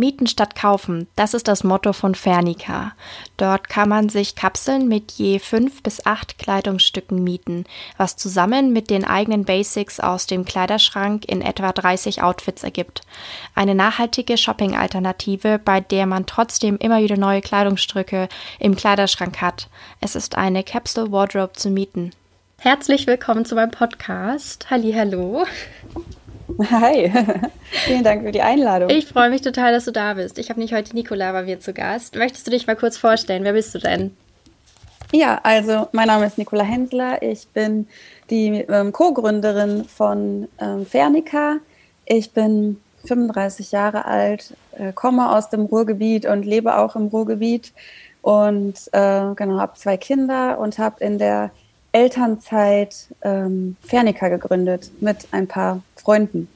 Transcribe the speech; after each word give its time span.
Mieten 0.00 0.26
statt 0.26 0.56
kaufen, 0.56 1.06
das 1.14 1.34
ist 1.34 1.46
das 1.46 1.62
Motto 1.62 1.92
von 1.92 2.14
Fernica. 2.14 2.92
Dort 3.36 3.68
kann 3.68 3.90
man 3.90 4.08
sich 4.08 4.34
Kapseln 4.34 4.88
mit 4.88 5.12
je 5.12 5.38
fünf 5.38 5.82
bis 5.82 6.06
acht 6.06 6.38
Kleidungsstücken 6.38 7.22
mieten, 7.22 7.64
was 7.98 8.16
zusammen 8.16 8.72
mit 8.72 8.88
den 8.88 9.04
eigenen 9.04 9.44
Basics 9.44 10.00
aus 10.00 10.26
dem 10.26 10.46
Kleiderschrank 10.46 11.26
in 11.26 11.42
etwa 11.42 11.70
30 11.70 12.22
Outfits 12.22 12.64
ergibt. 12.64 13.02
Eine 13.54 13.74
nachhaltige 13.74 14.38
Shopping-Alternative, 14.38 15.60
bei 15.62 15.80
der 15.80 16.06
man 16.06 16.24
trotzdem 16.24 16.78
immer 16.78 17.02
wieder 17.02 17.18
neue 17.18 17.42
Kleidungsstücke 17.42 18.30
im 18.58 18.76
Kleiderschrank 18.76 19.42
hat. 19.42 19.68
Es 20.00 20.16
ist 20.16 20.38
eine 20.38 20.64
Capsule 20.64 21.12
Wardrobe 21.12 21.52
zu 21.52 21.68
mieten. 21.68 22.12
Herzlich 22.58 23.06
willkommen 23.06 23.44
zu 23.44 23.54
meinem 23.54 23.70
Podcast. 23.70 24.70
Halli, 24.70 24.92
hallo. 24.92 25.44
Hi, 26.68 27.10
vielen 27.70 28.04
Dank 28.04 28.22
für 28.22 28.32
die 28.32 28.42
Einladung. 28.42 28.90
Ich 28.90 29.06
freue 29.06 29.30
mich 29.30 29.40
total, 29.40 29.72
dass 29.72 29.86
du 29.86 29.92
da 29.92 30.14
bist. 30.14 30.38
Ich 30.38 30.50
habe 30.50 30.60
nicht 30.60 30.74
heute 30.74 30.94
Nicola 30.94 31.32
bei 31.32 31.42
mir 31.42 31.60
zu 31.60 31.72
Gast. 31.72 32.16
Möchtest 32.16 32.46
du 32.46 32.50
dich 32.50 32.66
mal 32.66 32.76
kurz 32.76 32.96
vorstellen? 32.98 33.44
Wer 33.44 33.54
bist 33.54 33.74
du 33.74 33.78
denn? 33.78 34.14
Ja, 35.12 35.40
also 35.42 35.88
mein 35.92 36.08
Name 36.08 36.26
ist 36.26 36.38
Nicola 36.38 36.62
Hensler. 36.62 37.22
Ich 37.22 37.48
bin 37.48 37.88
die 38.28 38.64
ähm, 38.68 38.92
Co-Gründerin 38.92 39.84
von 39.84 40.48
ähm, 40.60 40.86
Fernica. 40.86 41.56
Ich 42.04 42.32
bin 42.32 42.80
35 43.06 43.72
Jahre 43.72 44.04
alt, 44.04 44.54
äh, 44.72 44.92
komme 44.92 45.34
aus 45.34 45.48
dem 45.48 45.62
Ruhrgebiet 45.62 46.26
und 46.26 46.44
lebe 46.44 46.76
auch 46.76 46.94
im 46.94 47.06
Ruhrgebiet 47.06 47.72
und 48.22 48.74
äh, 48.92 49.34
genau 49.34 49.58
habe 49.58 49.74
zwei 49.74 49.96
Kinder 49.96 50.58
und 50.58 50.78
habe 50.78 51.02
in 51.02 51.18
der 51.18 51.50
Elternzeit 51.92 53.08
ähm, 53.22 53.76
Fernica 53.82 54.28
gegründet 54.28 54.90
mit 55.00 55.28
ein 55.32 55.46
paar 55.46 55.82
Freunden. 55.96 56.48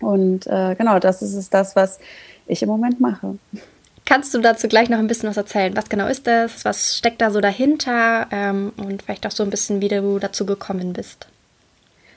Und 0.00 0.46
äh, 0.46 0.74
genau, 0.76 0.98
das 0.98 1.22
ist 1.22 1.34
es 1.34 1.50
das, 1.50 1.76
was 1.76 1.98
ich 2.46 2.62
im 2.62 2.68
Moment 2.68 3.00
mache. 3.00 3.36
Kannst 4.06 4.34
du 4.34 4.40
dazu 4.40 4.66
gleich 4.66 4.88
noch 4.88 4.98
ein 4.98 5.06
bisschen 5.06 5.28
was 5.28 5.36
erzählen? 5.36 5.76
Was 5.76 5.88
genau 5.88 6.06
ist 6.06 6.26
das? 6.26 6.64
Was 6.64 6.96
steckt 6.96 7.20
da 7.20 7.30
so 7.30 7.40
dahinter? 7.40 8.26
Ähm, 8.30 8.72
und 8.76 9.02
vielleicht 9.02 9.26
auch 9.26 9.30
so 9.30 9.42
ein 9.42 9.50
bisschen, 9.50 9.80
wie 9.80 9.88
du 9.88 10.18
dazu 10.18 10.46
gekommen 10.46 10.92
bist. 10.92 11.28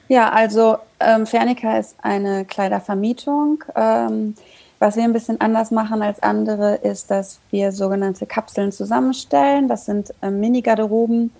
Ja, 0.07 0.29
also 0.31 0.77
ähm, 0.99 1.25
Fernica 1.25 1.77
ist 1.77 1.95
eine 2.01 2.45
Kleidervermietung. 2.45 3.63
Ähm, 3.75 4.35
was 4.79 4.95
wir 4.95 5.03
ein 5.03 5.13
bisschen 5.13 5.39
anders 5.39 5.71
machen 5.71 6.01
als 6.01 6.21
andere, 6.21 6.75
ist, 6.75 7.09
dass 7.09 7.39
wir 7.51 7.71
sogenannte 7.71 8.25
Kapseln 8.25 8.71
zusammenstellen. 8.71 9.67
Das 9.67 9.85
sind 9.85 10.13
äh, 10.21 10.29
Mini-Garderoben, 10.29 11.31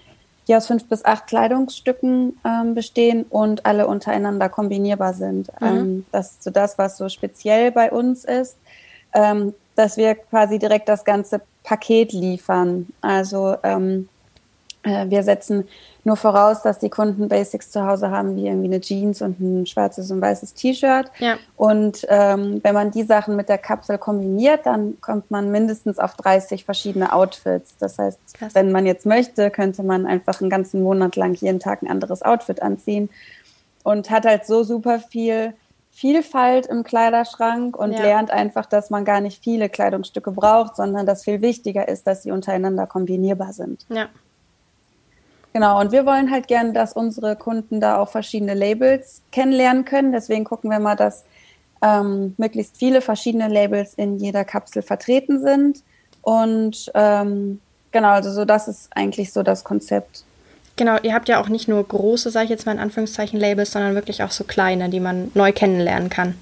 die 0.47 0.55
aus 0.55 0.67
fünf 0.67 0.87
bis 0.87 1.05
acht 1.05 1.27
Kleidungsstücken 1.27 2.37
ähm, 2.45 2.75
bestehen 2.75 3.25
und 3.29 3.65
alle 3.65 3.87
untereinander 3.87 4.49
kombinierbar 4.49 5.13
sind. 5.13 5.49
Mhm. 5.61 5.67
Ähm, 5.67 6.05
das 6.11 6.31
ist 6.31 6.43
so 6.43 6.51
das, 6.51 6.77
was 6.77 6.97
so 6.97 7.09
speziell 7.09 7.71
bei 7.71 7.91
uns 7.91 8.25
ist, 8.25 8.57
ähm, 9.13 9.53
dass 9.75 9.97
wir 9.97 10.15
quasi 10.15 10.59
direkt 10.59 10.89
das 10.89 11.05
ganze 11.05 11.41
Paket 11.63 12.11
liefern. 12.11 12.87
Also 13.01 13.55
ähm, 13.63 14.09
äh, 14.83 15.09
wir 15.09 15.23
setzen 15.23 15.67
nur 16.05 16.17
voraus, 16.17 16.61
dass 16.61 16.79
die 16.79 16.89
Kunden 16.89 17.29
Basics 17.29 17.71
zu 17.71 17.85
Hause 17.85 18.11
haben, 18.11 18.35
wie 18.35 18.47
irgendwie 18.47 18.67
eine 18.67 18.81
Jeans 18.81 19.21
und 19.21 19.39
ein 19.39 19.65
schwarzes 19.65 20.11
und 20.11 20.21
weißes 20.21 20.53
T-Shirt. 20.53 21.09
Ja. 21.19 21.37
Und 21.55 22.05
ähm, 22.09 22.59
wenn 22.63 22.73
man 22.73 22.91
die 22.91 23.03
Sachen 23.03 23.35
mit 23.35 23.49
der 23.49 23.57
Kapsel 23.57 23.97
kombiniert, 23.97 24.65
dann 24.65 24.99
kommt 24.99 25.31
man 25.31 25.51
mindestens 25.51 25.99
auf 25.99 26.15
30 26.15 26.65
verschiedene 26.65 27.13
Outfits. 27.13 27.75
Das 27.79 27.97
heißt, 27.97 28.19
Krass. 28.33 28.55
wenn 28.55 28.71
man 28.71 28.85
jetzt 28.85 29.05
möchte, 29.05 29.49
könnte 29.49 29.83
man 29.83 30.05
einfach 30.05 30.41
einen 30.41 30.49
ganzen 30.49 30.83
Monat 30.83 31.15
lang 31.15 31.33
jeden 31.35 31.59
Tag 31.59 31.81
ein 31.81 31.89
anderes 31.89 32.21
Outfit 32.21 32.61
anziehen 32.61 33.09
und 33.83 34.09
hat 34.09 34.25
halt 34.25 34.45
so 34.45 34.63
super 34.63 34.99
viel 34.99 35.53
Vielfalt 35.95 36.65
im 36.65 36.83
Kleiderschrank 36.83 37.77
und 37.77 37.91
ja. 37.91 38.01
lernt 38.01 38.31
einfach, 38.31 38.65
dass 38.65 38.89
man 38.89 39.05
gar 39.05 39.21
nicht 39.21 39.43
viele 39.43 39.69
Kleidungsstücke 39.69 40.31
braucht, 40.31 40.75
sondern 40.75 41.05
dass 41.05 41.23
viel 41.23 41.41
wichtiger 41.41 41.87
ist, 41.87 42.07
dass 42.07 42.23
sie 42.23 42.31
untereinander 42.31 42.87
kombinierbar 42.87 43.53
sind. 43.53 43.85
Ja. 43.89 44.09
Genau, 45.53 45.79
und 45.79 45.91
wir 45.91 46.05
wollen 46.05 46.31
halt 46.31 46.47
gerne, 46.47 46.73
dass 46.73 46.93
unsere 46.93 47.35
Kunden 47.35 47.79
da 47.79 47.99
auch 47.99 48.09
verschiedene 48.09 48.55
Labels 48.55 49.21
kennenlernen 49.31 49.85
können. 49.85 50.11
Deswegen 50.11 50.43
gucken 50.43 50.71
wir 50.71 50.79
mal, 50.79 50.95
dass 50.95 51.23
ähm, 51.83 52.33
möglichst 52.37 52.77
viele 52.77 53.01
verschiedene 53.01 53.47
Labels 53.47 53.93
in 53.93 54.17
jeder 54.17 54.45
Kapsel 54.45 54.81
vertreten 54.81 55.39
sind. 55.41 55.83
Und 56.23 56.91
ähm, 56.95 57.59
genau, 57.91 58.09
also 58.09 58.31
so 58.31 58.45
das 58.45 58.67
ist 58.67 58.89
eigentlich 58.95 59.31
so 59.31 59.43
das 59.43 59.63
Konzept. 59.63 60.23
Genau, 60.75 60.97
ihr 61.03 61.13
habt 61.13 61.29
ja 61.29 61.39
auch 61.39 61.49
nicht 61.49 61.67
nur 61.67 61.87
große, 61.87 62.31
sage 62.31 62.45
ich 62.45 62.49
jetzt 62.49 62.65
mal 62.65 62.71
in 62.71 62.79
Anführungszeichen, 62.79 63.39
Labels, 63.39 63.71
sondern 63.71 63.93
wirklich 63.93 64.23
auch 64.23 64.31
so 64.31 64.43
kleine, 64.43 64.89
die 64.89 64.99
man 64.99 65.29
neu 65.35 65.51
kennenlernen 65.51 66.09
kann. 66.09 66.33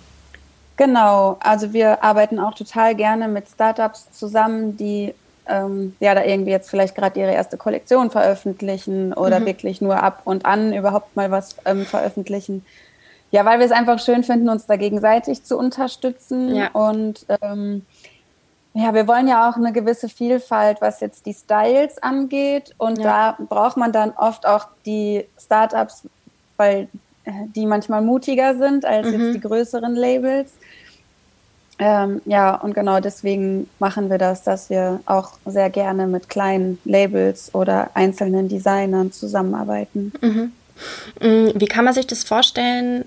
Genau, 0.77 1.37
also 1.41 1.73
wir 1.73 2.01
arbeiten 2.01 2.39
auch 2.39 2.53
total 2.53 2.95
gerne 2.95 3.27
mit 3.27 3.49
Startups 3.49 4.09
zusammen, 4.13 4.77
die 4.77 5.13
ähm, 5.47 5.95
ja 5.99 6.15
da 6.15 6.23
irgendwie 6.23 6.51
jetzt 6.51 6.69
vielleicht 6.69 6.95
gerade 6.95 7.19
ihre 7.19 7.33
erste 7.33 7.57
Kollektion 7.57 8.11
veröffentlichen 8.11 9.13
oder 9.13 9.39
mhm. 9.39 9.45
wirklich 9.45 9.81
nur 9.81 10.01
ab 10.01 10.21
und 10.25 10.45
an 10.45 10.73
überhaupt 10.73 11.15
mal 11.15 11.31
was 11.31 11.55
ähm, 11.65 11.85
veröffentlichen. 11.85 12.65
Ja, 13.31 13.45
weil 13.45 13.59
wir 13.59 13.65
es 13.65 13.71
einfach 13.71 13.99
schön 13.99 14.23
finden, 14.23 14.49
uns 14.49 14.65
da 14.65 14.75
gegenseitig 14.75 15.43
zu 15.43 15.57
unterstützen. 15.57 16.53
Ja. 16.53 16.69
Und 16.73 17.25
ähm, 17.41 17.85
ja, 18.73 18.93
wir 18.93 19.07
wollen 19.07 19.27
ja 19.27 19.49
auch 19.49 19.55
eine 19.55 19.71
gewisse 19.71 20.09
Vielfalt, 20.09 20.81
was 20.81 20.99
jetzt 20.99 21.25
die 21.25 21.33
Styles 21.33 22.01
angeht. 22.03 22.75
Und 22.77 22.99
ja. 22.99 23.35
da 23.37 23.43
braucht 23.43 23.77
man 23.77 23.93
dann 23.93 24.11
oft 24.11 24.45
auch 24.45 24.67
die 24.85 25.25
Startups, 25.39 26.03
weil 26.57 26.89
äh, 27.23 27.31
die 27.55 27.65
manchmal 27.65 28.01
mutiger 28.01 28.55
sind 28.57 28.85
als 28.85 29.07
mhm. 29.07 29.13
jetzt 29.19 29.35
die 29.35 29.41
größeren 29.41 29.95
Labels. 29.95 30.53
Ähm, 31.83 32.21
ja, 32.25 32.53
und 32.53 32.75
genau 32.75 32.99
deswegen 32.99 33.67
machen 33.79 34.11
wir 34.11 34.19
das, 34.19 34.43
dass 34.43 34.69
wir 34.69 34.99
auch 35.07 35.31
sehr 35.47 35.71
gerne 35.71 36.05
mit 36.05 36.29
kleinen 36.29 36.77
Labels 36.85 37.55
oder 37.55 37.89
einzelnen 37.95 38.47
Designern 38.47 39.11
zusammenarbeiten. 39.11 40.13
Mhm. 40.21 40.51
Mm, 41.19 41.49
wie 41.55 41.65
kann 41.65 41.83
man 41.83 41.95
sich 41.95 42.05
das 42.05 42.23
vorstellen? 42.23 43.05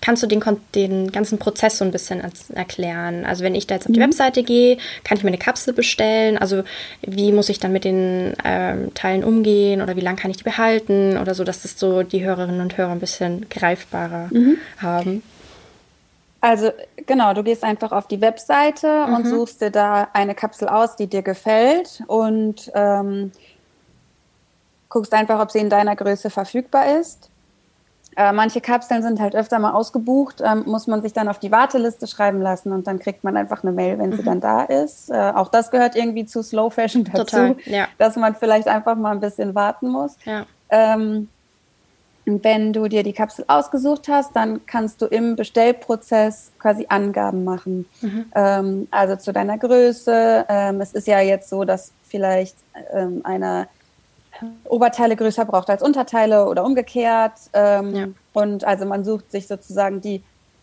Kannst 0.00 0.22
du 0.22 0.26
den, 0.26 0.40
den 0.74 1.12
ganzen 1.12 1.38
Prozess 1.38 1.76
so 1.76 1.84
ein 1.84 1.90
bisschen 1.90 2.22
erklären? 2.54 3.26
Also 3.26 3.44
wenn 3.44 3.54
ich 3.54 3.66
da 3.66 3.74
jetzt 3.74 3.86
auf 3.86 3.92
die 3.92 4.00
mhm. 4.00 4.04
Webseite 4.04 4.44
gehe, 4.44 4.78
kann 5.04 5.18
ich 5.18 5.22
mir 5.24 5.28
eine 5.28 5.36
Kapsel 5.36 5.74
bestellen? 5.74 6.38
Also 6.38 6.62
wie 7.02 7.32
muss 7.32 7.50
ich 7.50 7.58
dann 7.58 7.72
mit 7.72 7.84
den 7.84 8.32
ähm, 8.42 8.94
Teilen 8.94 9.24
umgehen 9.24 9.82
oder 9.82 9.94
wie 9.96 10.00
lange 10.00 10.16
kann 10.16 10.30
ich 10.30 10.38
die 10.38 10.44
behalten 10.44 11.18
oder 11.18 11.34
so, 11.34 11.44
dass 11.44 11.60
das 11.60 11.78
so 11.78 12.02
die 12.02 12.24
Hörerinnen 12.24 12.62
und 12.62 12.78
Hörer 12.78 12.92
ein 12.92 13.00
bisschen 13.00 13.46
greifbarer 13.50 14.30
mhm. 14.32 14.56
haben? 14.78 15.22
Also 16.40 16.70
genau, 17.06 17.34
du 17.34 17.42
gehst 17.42 17.64
einfach 17.64 17.92
auf 17.92 18.06
die 18.06 18.20
Webseite 18.20 19.06
mhm. 19.06 19.14
und 19.14 19.26
suchst 19.26 19.60
dir 19.60 19.70
da 19.70 20.08
eine 20.12 20.34
Kapsel 20.34 20.68
aus, 20.68 20.96
die 20.96 21.06
dir 21.06 21.22
gefällt 21.22 22.02
und 22.06 22.70
ähm, 22.74 23.32
guckst 24.88 25.12
einfach, 25.12 25.40
ob 25.40 25.50
sie 25.50 25.58
in 25.58 25.70
deiner 25.70 25.96
Größe 25.96 26.30
verfügbar 26.30 26.98
ist. 26.98 27.30
Äh, 28.16 28.32
manche 28.32 28.60
Kapseln 28.60 29.02
sind 29.02 29.20
halt 29.20 29.36
öfter 29.36 29.58
mal 29.58 29.72
ausgebucht, 29.72 30.42
ähm, 30.44 30.64
muss 30.66 30.86
man 30.86 31.00
sich 31.00 31.12
dann 31.12 31.28
auf 31.28 31.38
die 31.38 31.52
Warteliste 31.52 32.06
schreiben 32.08 32.42
lassen 32.42 32.72
und 32.72 32.86
dann 32.86 32.98
kriegt 32.98 33.22
man 33.22 33.36
einfach 33.36 33.62
eine 33.62 33.72
Mail, 33.72 33.98
wenn 33.98 34.10
mhm. 34.10 34.16
sie 34.16 34.22
dann 34.24 34.40
da 34.40 34.62
ist. 34.62 35.10
Äh, 35.10 35.32
auch 35.34 35.48
das 35.48 35.70
gehört 35.70 35.94
irgendwie 35.94 36.26
zu 36.26 36.42
Slow 36.42 36.70
Fashion 36.70 37.04
dazu, 37.04 37.24
Total, 37.24 37.56
ja. 37.66 37.86
dass 37.98 38.16
man 38.16 38.34
vielleicht 38.34 38.66
einfach 38.66 38.96
mal 38.96 39.12
ein 39.12 39.20
bisschen 39.20 39.54
warten 39.54 39.88
muss. 39.88 40.16
Ja. 40.24 40.44
Ähm, 40.70 41.28
wenn 42.42 42.72
du 42.72 42.88
dir 42.88 43.02
die 43.02 43.12
Kapsel 43.12 43.44
ausgesucht 43.48 44.08
hast, 44.08 44.36
dann 44.36 44.64
kannst 44.66 45.02
du 45.02 45.06
im 45.06 45.36
Bestellprozess 45.36 46.52
quasi 46.58 46.86
Angaben 46.88 47.44
machen. 47.44 47.86
Mhm. 48.00 48.24
Ähm, 48.34 48.88
also 48.90 49.16
zu 49.16 49.32
deiner 49.32 49.58
Größe. 49.58 50.46
Ähm, 50.48 50.80
es 50.80 50.92
ist 50.92 51.06
ja 51.06 51.20
jetzt 51.20 51.48
so, 51.48 51.64
dass 51.64 51.92
vielleicht 52.06 52.56
ähm, 52.92 53.20
einer 53.24 53.66
Oberteile 54.64 55.16
größer 55.16 55.44
braucht 55.44 55.68
als 55.70 55.82
Unterteile 55.82 56.46
oder 56.46 56.64
umgekehrt. 56.64 57.32
Ähm, 57.52 57.94
ja. 57.94 58.06
Und 58.32 58.64
also 58.64 58.86
man 58.86 59.04
sucht 59.04 59.30
sich 59.30 59.46
sozusagen 59.46 60.00
die 60.00 60.22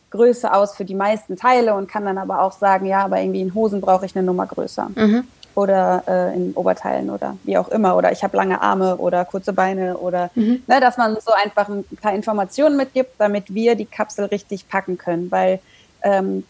Größe 0.10 0.54
aus 0.54 0.76
für 0.76 0.86
die 0.86 0.96
meisten 0.96 1.36
Teile 1.36 1.76
und 1.76 1.88
kann 1.88 2.06
dann 2.06 2.18
aber 2.18 2.42
auch 2.42 2.54
sagen, 2.54 2.86
ja, 2.86 3.04
aber 3.04 3.20
irgendwie 3.20 3.42
in 3.42 3.54
Hosen 3.54 3.82
brauche 3.82 4.06
ich 4.06 4.16
eine 4.16 4.26
Nummer 4.26 4.48
größer. 4.48 4.90
Mhm 4.96 5.28
oder 5.58 6.04
äh, 6.08 6.36
in 6.36 6.54
Oberteilen 6.54 7.10
oder 7.10 7.36
wie 7.44 7.58
auch 7.58 7.68
immer 7.70 7.98
oder 7.98 8.12
ich 8.12 8.24
habe 8.24 8.38
lange 8.38 8.62
Arme 8.62 8.98
oder 8.98 9.26
kurze 9.26 9.54
Beine 9.54 9.98
oder 9.98 10.30
mhm. 10.36 10.62
ne, 10.68 10.80
dass 10.80 10.98
man 10.98 11.18
so 11.20 11.34
einfach 11.34 11.68
ein 11.68 11.84
paar 12.00 12.14
Informationen 12.14 12.78
mitgibt, 12.78 13.16
damit 13.18 13.52
wir 13.52 13.74
die 13.74 13.88
Kapsel 13.88 14.26
richtig 14.26 14.70
packen 14.70 15.00
können, 15.00 15.32
weil 15.32 15.60
ähm, 16.04 16.44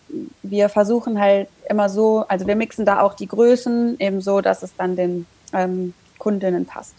wir 0.44 0.68
versuchen 0.68 1.21
halt 1.21 1.48
immer 1.69 1.88
so, 1.88 2.25
also 2.27 2.48
wir 2.48 2.57
mixen 2.57 2.86
da 2.86 3.00
auch 3.00 3.13
die 3.13 3.27
Größen 3.27 3.98
eben 3.98 4.19
so, 4.19 4.42
dass 4.42 4.62
es 4.62 4.75
dann 4.75 4.98
den 4.98 5.25
ähm, 5.54 5.94
Kundinnen 6.19 6.65
passt. 6.65 6.94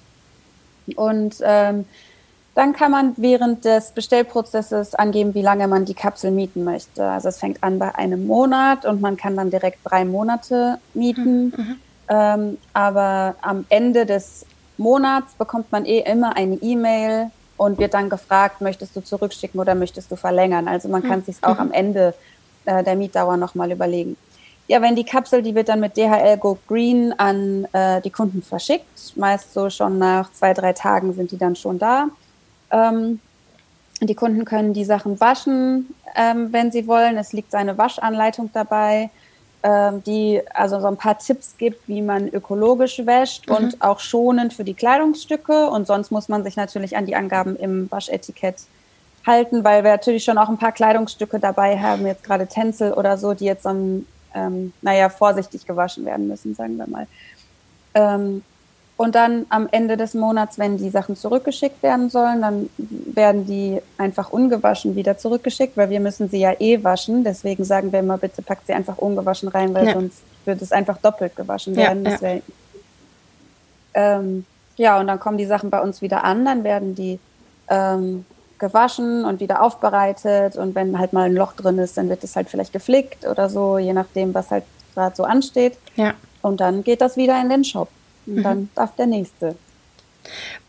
Und 0.97 1.37
ähm, 1.43 1.85
dann 2.55 2.73
kann 2.73 2.91
man 2.91 3.13
während 3.19 3.67
des 3.67 3.91
Bestellprozesses 3.91 4.95
angeben, 4.95 5.35
wie 5.35 5.43
lange 5.43 5.69
man 5.69 5.85
die 5.85 5.93
Kapsel 5.93 6.31
mieten 6.31 6.65
möchte. 6.65 7.05
Also 7.05 7.29
es 7.29 7.39
fängt 7.39 7.63
an 7.63 7.79
bei 7.79 7.95
einem 7.95 8.27
Monat 8.27 8.87
und 8.87 9.03
man 9.03 9.19
kann 9.19 9.37
dann 9.37 9.51
direkt 9.51 9.81
drei 9.85 10.07
Monate 10.07 10.79
mieten. 10.95 11.53
Mhm. 11.55 11.77
Ähm, 12.09 12.59
aber 12.73 13.35
am 13.41 13.67
Ende 13.69 14.07
des 14.07 14.47
Monats 14.77 15.35
bekommt 15.35 15.71
man 15.73 15.85
eh 15.85 16.01
immer 16.01 16.37
eine 16.37 16.57
E-Mail 16.57 17.31
und 17.57 17.79
wird 17.79 17.95
dann 17.95 18.09
gefragt, 18.09 18.61
möchtest 18.61 18.97
du 18.97 19.01
zurückschicken 19.01 19.61
oder 19.61 19.75
möchtest 19.75 20.11
du 20.11 20.17
verlängern? 20.17 20.69
Also 20.69 20.89
man 20.89 21.03
kann 21.03 21.21
mhm. 21.21 21.25
sich 21.25 21.37
auch 21.43 21.59
am 21.59 21.73
Ende 21.73 22.15
äh, 22.65 22.83
der 22.83 22.95
Mietdauer 22.95 23.37
nochmal 23.37 23.73
überlegen. 23.73 24.17
Ja, 24.69 24.83
wenn 24.83 24.95
die 24.95 25.05
Kapsel, 25.05 25.43
die 25.43 25.55
wird 25.55 25.69
dann 25.71 25.81
mit 25.81 25.97
DHL 25.97 26.37
Go 26.39 26.59
Green 26.69 27.13
an 27.19 27.67
äh, 27.73 28.01
die 28.03 28.11
Kunden 28.11 28.43
verschickt. 28.43 29.17
Meist 29.17 29.55
so 29.55 29.71
schon 29.71 29.99
nach 29.99 30.31
zwei, 30.33 30.53
drei 30.53 30.75
Tagen 30.75 31.15
sind 31.15 31.31
die 31.31 31.39
dann 31.39 31.57
schon 31.57 31.79
da. 31.79 32.09
Ähm, 32.71 33.21
die 34.01 34.15
Kunden 34.15 34.45
können 34.45 34.75
die 34.75 34.85
Sachen 34.85 35.19
waschen, 35.21 35.95
ähm, 36.15 36.53
wenn 36.53 36.71
sie 36.71 36.87
wollen. 36.87 37.17
Es 37.17 37.33
liegt 37.33 37.55
eine 37.55 37.77
Waschanleitung 37.79 38.51
dabei 38.53 39.11
die 39.63 40.41
also 40.55 40.81
so 40.81 40.87
ein 40.87 40.97
paar 40.97 41.19
Tipps 41.19 41.57
gibt, 41.59 41.89
wie 41.89 42.01
man 42.01 42.29
ökologisch 42.29 43.05
wäscht 43.05 43.49
mhm. 43.49 43.57
und 43.57 43.83
auch 43.83 44.01
schonend 44.01 44.55
für 44.55 44.65
die 44.65 44.75
Kleidungsstücke. 44.75 45.69
Und 45.69 45.87
sonst 45.87 46.11
muss 46.11 46.29
man 46.29 46.45
sich 46.45 46.57
natürlich 46.57 46.97
an 46.97 47.07
die 47.07 47.17
Angaben 47.17 47.57
im 47.57 47.91
Waschetikett 47.91 48.57
halten, 49.27 49.65
weil 49.65 49.85
wir 49.85 49.91
natürlich 49.91 50.25
schon 50.25 50.39
auch 50.39 50.49
ein 50.49 50.59
paar 50.59 50.73
Kleidungsstücke 50.73 51.39
dabei 51.39 51.79
haben, 51.79 52.07
jetzt 52.07 52.25
gerade 52.25 52.47
Tänzel 52.47 52.93
oder 52.93 53.19
so, 53.19 53.35
die 53.35 53.45
jetzt 53.45 53.65
so, 53.65 53.71
ähm, 54.35 54.73
naja, 54.81 55.09
vorsichtig 55.09 55.67
gewaschen 55.67 56.05
werden 56.05 56.29
müssen, 56.29 56.55
sagen 56.55 56.77
wir 56.77 56.89
mal. 56.89 57.07
Ähm, 57.95 58.43
und 58.99 59.15
dann 59.15 59.47
am 59.49 59.69
Ende 59.71 59.97
des 59.97 60.15
Monats, 60.15 60.59
wenn 60.59 60.77
die 60.77 60.91
Sachen 60.91 61.15
zurückgeschickt 61.15 61.85
werden 61.85 62.11
sollen, 62.11 62.43
dann 62.43 62.69
werden 62.77 63.47
die 63.47 63.81
einfach 63.97 64.31
ungewaschen 64.31 64.97
wieder 64.97 65.17
zurückgeschickt, 65.17 65.77
weil 65.77 65.89
wir 65.89 66.01
müssen 66.01 66.29
sie 66.29 66.41
ja 66.41 66.53
eh 66.59 66.83
waschen. 66.83 67.23
Deswegen 67.23 67.63
sagen 67.63 67.93
wir 67.93 68.01
immer, 68.01 68.19
bitte 68.19 68.43
packt 68.43 68.67
sie 68.67 68.73
einfach 68.73 68.99
ungewaschen 68.99 69.51
rein, 69.51 69.73
weil 69.73 69.87
ja. 69.87 69.93
sonst 69.93 70.19
wird 70.45 70.61
es 70.63 70.73
einfach 70.73 70.99
doppelt 70.99 71.37
gewaschen 71.37 71.77
werden. 71.77 72.05
Ja, 72.05 72.19
ja. 72.21 72.41
Ähm, 73.95 74.45
ja, 74.77 74.99
und 74.99 75.07
dann 75.07 75.21
kommen 75.21 75.39
die 75.39 75.47
Sachen 75.47 75.71
bei 75.71 75.81
uns 75.81 76.03
wieder 76.03 76.25
an, 76.25 76.45
dann 76.45 76.65
werden 76.65 76.97
die 76.97 77.21
ähm, 77.69 78.25
gewaschen 78.59 79.25
und 79.25 79.39
wieder 79.39 79.63
aufbereitet. 79.63 80.57
Und 80.57 80.75
wenn 80.75 80.99
halt 80.99 81.13
mal 81.13 81.27
ein 81.27 81.37
Loch 81.37 81.53
drin 81.53 81.79
ist, 81.79 81.97
dann 81.99 82.09
wird 82.09 82.25
es 82.25 82.35
halt 82.35 82.49
vielleicht 82.49 82.73
geflickt 82.73 83.29
oder 83.29 83.49
so, 83.49 83.79
je 83.79 83.93
nachdem, 83.93 84.35
was 84.35 84.51
halt 84.51 84.65
gerade 84.95 85.15
so 85.15 85.23
ansteht. 85.23 85.79
Ja. 85.95 86.15
Und 86.43 86.61
dann 86.61 86.83
geht 86.83 87.01
das 87.01 87.17
wieder 87.17 87.41
in 87.41 87.49
den 87.49 87.63
Shop. 87.63 87.89
Und 88.29 88.37
mhm. 88.37 88.43
dann 88.43 88.69
darf 88.75 88.95
der 88.97 89.07
nächste. 89.07 89.57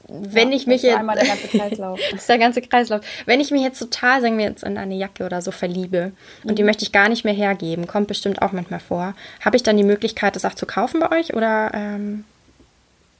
Wenn 0.07 0.49
ja, 0.49 0.57
ich 0.57 0.65
mich 0.65 0.81
jetzt. 0.81 0.97
Einmal 0.97 1.17
der 1.17 1.27
ganze 1.27 1.47
Kreislauf. 1.47 1.99
ist 2.13 2.29
der 2.29 2.37
ganze 2.39 2.61
Kreislauf. 2.61 3.01
Wenn 3.25 3.39
ich 3.39 3.51
mich 3.51 3.61
jetzt 3.61 3.79
total, 3.79 4.21
sagen 4.21 4.37
wir 4.37 4.45
jetzt, 4.45 4.63
in 4.63 4.77
eine 4.77 4.95
Jacke 4.95 5.25
oder 5.25 5.41
so 5.41 5.51
verliebe 5.51 6.11
und 6.43 6.51
mhm. 6.51 6.55
die 6.55 6.63
möchte 6.63 6.83
ich 6.83 6.91
gar 6.91 7.09
nicht 7.09 7.25
mehr 7.25 7.33
hergeben, 7.33 7.85
kommt 7.85 8.07
bestimmt 8.07 8.41
auch 8.41 8.51
manchmal 8.51 8.79
vor. 8.79 9.13
Habe 9.43 9.55
ich 9.55 9.63
dann 9.63 9.77
die 9.77 9.83
Möglichkeit, 9.83 10.35
das 10.35 10.45
auch 10.45 10.55
zu 10.55 10.65
kaufen 10.65 10.99
bei 10.99 11.19
euch 11.19 11.35
oder? 11.35 11.71
Ähm, 11.73 12.23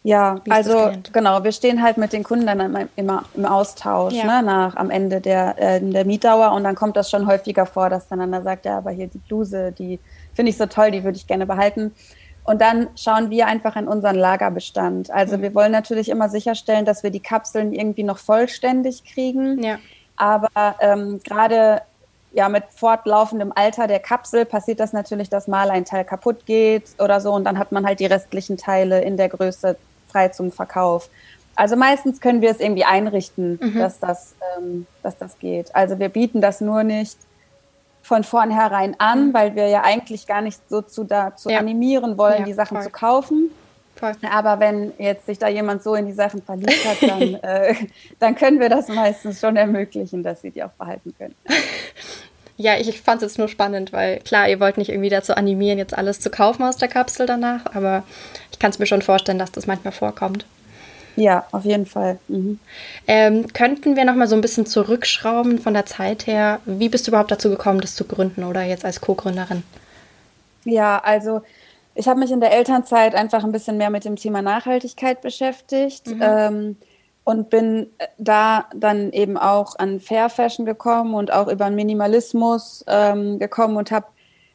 ja, 0.01 0.39
also 0.49 0.91
genau, 1.11 1.43
wir 1.43 1.51
stehen 1.51 1.83
halt 1.83 1.97
mit 1.97 2.13
den 2.13 2.23
Kunden 2.23 2.47
dann 2.47 2.87
immer 2.95 3.25
im 3.35 3.45
Austausch, 3.45 4.13
ja. 4.13 4.23
ne, 4.23 4.43
nach 4.43 4.77
am 4.77 4.89
Ende 4.89 5.19
der, 5.19 5.55
äh, 5.59 5.81
der 5.81 6.05
Mietdauer 6.05 6.53
und 6.53 6.63
dann 6.63 6.75
kommt 6.75 6.95
das 6.95 7.09
schon 7.11 7.27
häufiger 7.27 7.65
vor, 7.65 7.89
dass 7.89 8.07
dann 8.07 8.21
einer 8.21 8.41
sagt, 8.41 8.65
ja, 8.65 8.77
aber 8.77 8.91
hier 8.91 9.07
die 9.07 9.17
Bluse, 9.17 9.73
die 9.77 9.99
finde 10.33 10.51
ich 10.51 10.57
so 10.57 10.67
toll, 10.67 10.91
die 10.91 11.03
würde 11.03 11.17
ich 11.17 11.27
gerne 11.27 11.45
behalten. 11.45 11.93
Und 12.49 12.61
dann 12.61 12.87
schauen 12.95 13.29
wir 13.29 13.45
einfach 13.45 13.75
in 13.75 13.87
unseren 13.87 14.15
Lagerbestand. 14.15 15.11
Also 15.11 15.37
mhm. 15.37 15.43
wir 15.43 15.53
wollen 15.53 15.71
natürlich 15.71 16.09
immer 16.09 16.29
sicherstellen, 16.29 16.83
dass 16.83 17.03
wir 17.03 17.11
die 17.11 17.19
Kapseln 17.19 17.73
irgendwie 17.73 18.01
noch 18.01 18.17
vollständig 18.17 19.03
kriegen. 19.03 19.61
Ja. 19.61 19.77
Aber 20.15 20.49
ähm, 20.79 21.21
gerade 21.23 21.83
ja 22.33 22.49
mit 22.49 22.63
fortlaufendem 22.75 23.53
Alter 23.55 23.85
der 23.85 23.99
Kapsel 23.99 24.45
passiert 24.45 24.79
das 24.79 24.93
natürlich, 24.93 25.29
dass 25.29 25.47
mal 25.47 25.69
ein 25.69 25.85
Teil 25.85 26.03
kaputt 26.05 26.47
geht 26.47 26.85
oder 26.97 27.21
so 27.21 27.33
und 27.33 27.43
dann 27.43 27.59
hat 27.59 27.71
man 27.71 27.85
halt 27.85 27.99
die 27.99 28.07
restlichen 28.07 28.57
Teile 28.57 28.99
in 29.01 29.15
der 29.15 29.29
Größe 29.29 29.77
frei 30.07 30.29
zum 30.29 30.51
Verkauf. 30.51 31.07
Also 31.53 31.75
meistens 31.75 32.19
können 32.19 32.41
wir 32.41 32.49
es 32.49 32.59
irgendwie 32.59 32.83
einrichten, 32.83 33.59
mhm. 33.61 33.77
dass, 33.77 33.99
das, 33.99 34.33
ähm, 34.57 34.87
dass 35.03 35.15
das 35.19 35.37
geht. 35.37 35.75
Also 35.75 35.99
wir 35.99 36.09
bieten 36.09 36.41
das 36.41 36.61
nur 36.61 36.81
nicht 36.81 37.19
von 38.09 38.23
vornherein 38.23 38.95
an, 38.99 39.27
mhm. 39.27 39.33
weil 39.35 39.55
wir 39.55 39.67
ja 39.67 39.83
eigentlich 39.83 40.25
gar 40.25 40.41
nicht 40.41 40.59
so 40.67 40.81
zu 40.81 41.03
dazu 41.03 41.47
ja. 41.51 41.59
animieren 41.59 42.17
wollen, 42.17 42.39
ja, 42.39 42.45
die 42.45 42.53
Sachen 42.53 42.77
voll. 42.77 42.83
zu 42.83 42.89
kaufen. 42.89 43.51
Voll. 43.95 44.13
Aber 44.33 44.59
wenn 44.59 44.93
jetzt 44.97 45.27
sich 45.27 45.37
da 45.37 45.47
jemand 45.47 45.83
so 45.83 45.93
in 45.93 46.07
die 46.07 46.13
Sachen 46.13 46.41
verliebt 46.41 46.83
hat, 46.85 47.07
dann, 47.07 47.21
äh, 47.43 47.75
dann 48.17 48.33
können 48.33 48.59
wir 48.59 48.67
das 48.67 48.87
meistens 48.87 49.39
schon 49.39 49.55
ermöglichen, 49.57 50.23
dass 50.23 50.41
sie 50.41 50.49
die 50.49 50.63
auch 50.63 50.71
behalten 50.71 51.13
können. 51.17 51.35
Ja, 52.61 52.75
ich 52.77 52.99
fand 52.99 53.21
es 53.21 53.29
jetzt 53.29 53.37
nur 53.37 53.47
spannend, 53.47 53.93
weil 53.93 54.19
klar, 54.19 54.49
ihr 54.49 54.59
wollt 54.59 54.77
nicht 54.77 54.89
irgendwie 54.89 55.07
dazu 55.07 55.33
animieren, 55.33 55.77
jetzt 55.77 55.97
alles 55.97 56.19
zu 56.19 56.29
kaufen 56.29 56.63
aus 56.63 56.75
der 56.75 56.89
Kapsel 56.89 57.25
danach, 57.25 57.61
aber 57.73 58.03
ich 58.51 58.59
kann 58.59 58.71
es 58.71 58.79
mir 58.79 58.85
schon 58.85 59.01
vorstellen, 59.01 59.39
dass 59.39 59.53
das 59.53 59.65
manchmal 59.65 59.93
vorkommt. 59.93 60.45
Ja, 61.19 61.45
auf 61.51 61.65
jeden 61.65 61.85
Fall. 61.85 62.17
Mhm. 62.29 62.59
Ähm, 63.05 63.47
könnten 63.51 63.97
wir 63.97 64.05
noch 64.05 64.15
mal 64.15 64.27
so 64.27 64.35
ein 64.35 64.41
bisschen 64.41 64.65
zurückschrauben 64.65 65.59
von 65.59 65.73
der 65.73 65.85
Zeit 65.85 66.27
her? 66.27 66.59
Wie 66.65 66.87
bist 66.87 67.07
du 67.07 67.11
überhaupt 67.11 67.31
dazu 67.31 67.49
gekommen, 67.49 67.81
das 67.81 67.93
zu 67.95 68.05
gründen 68.05 68.45
oder 68.45 68.63
jetzt 68.63 68.85
als 68.85 69.01
Co-Gründerin? 69.01 69.63
Ja, 70.63 70.99
also 71.03 71.41
ich 71.93 72.07
habe 72.07 72.19
mich 72.19 72.31
in 72.31 72.39
der 72.39 72.53
Elternzeit 72.53 73.15
einfach 73.15 73.43
ein 73.43 73.51
bisschen 73.51 73.75
mehr 73.75 73.89
mit 73.89 74.05
dem 74.05 74.15
Thema 74.15 74.41
Nachhaltigkeit 74.41 75.21
beschäftigt 75.21 76.07
mhm. 76.07 76.21
ähm, 76.21 76.77
und 77.25 77.49
bin 77.49 77.87
da 78.17 78.65
dann 78.73 79.11
eben 79.11 79.37
auch 79.37 79.77
an 79.77 79.99
Fair 79.99 80.29
Fashion 80.29 80.65
gekommen 80.65 81.15
und 81.15 81.33
auch 81.33 81.49
über 81.49 81.69
Minimalismus 81.69 82.85
ähm, 82.87 83.39
gekommen 83.39 83.75
und 83.75 83.91
habe 83.91 84.05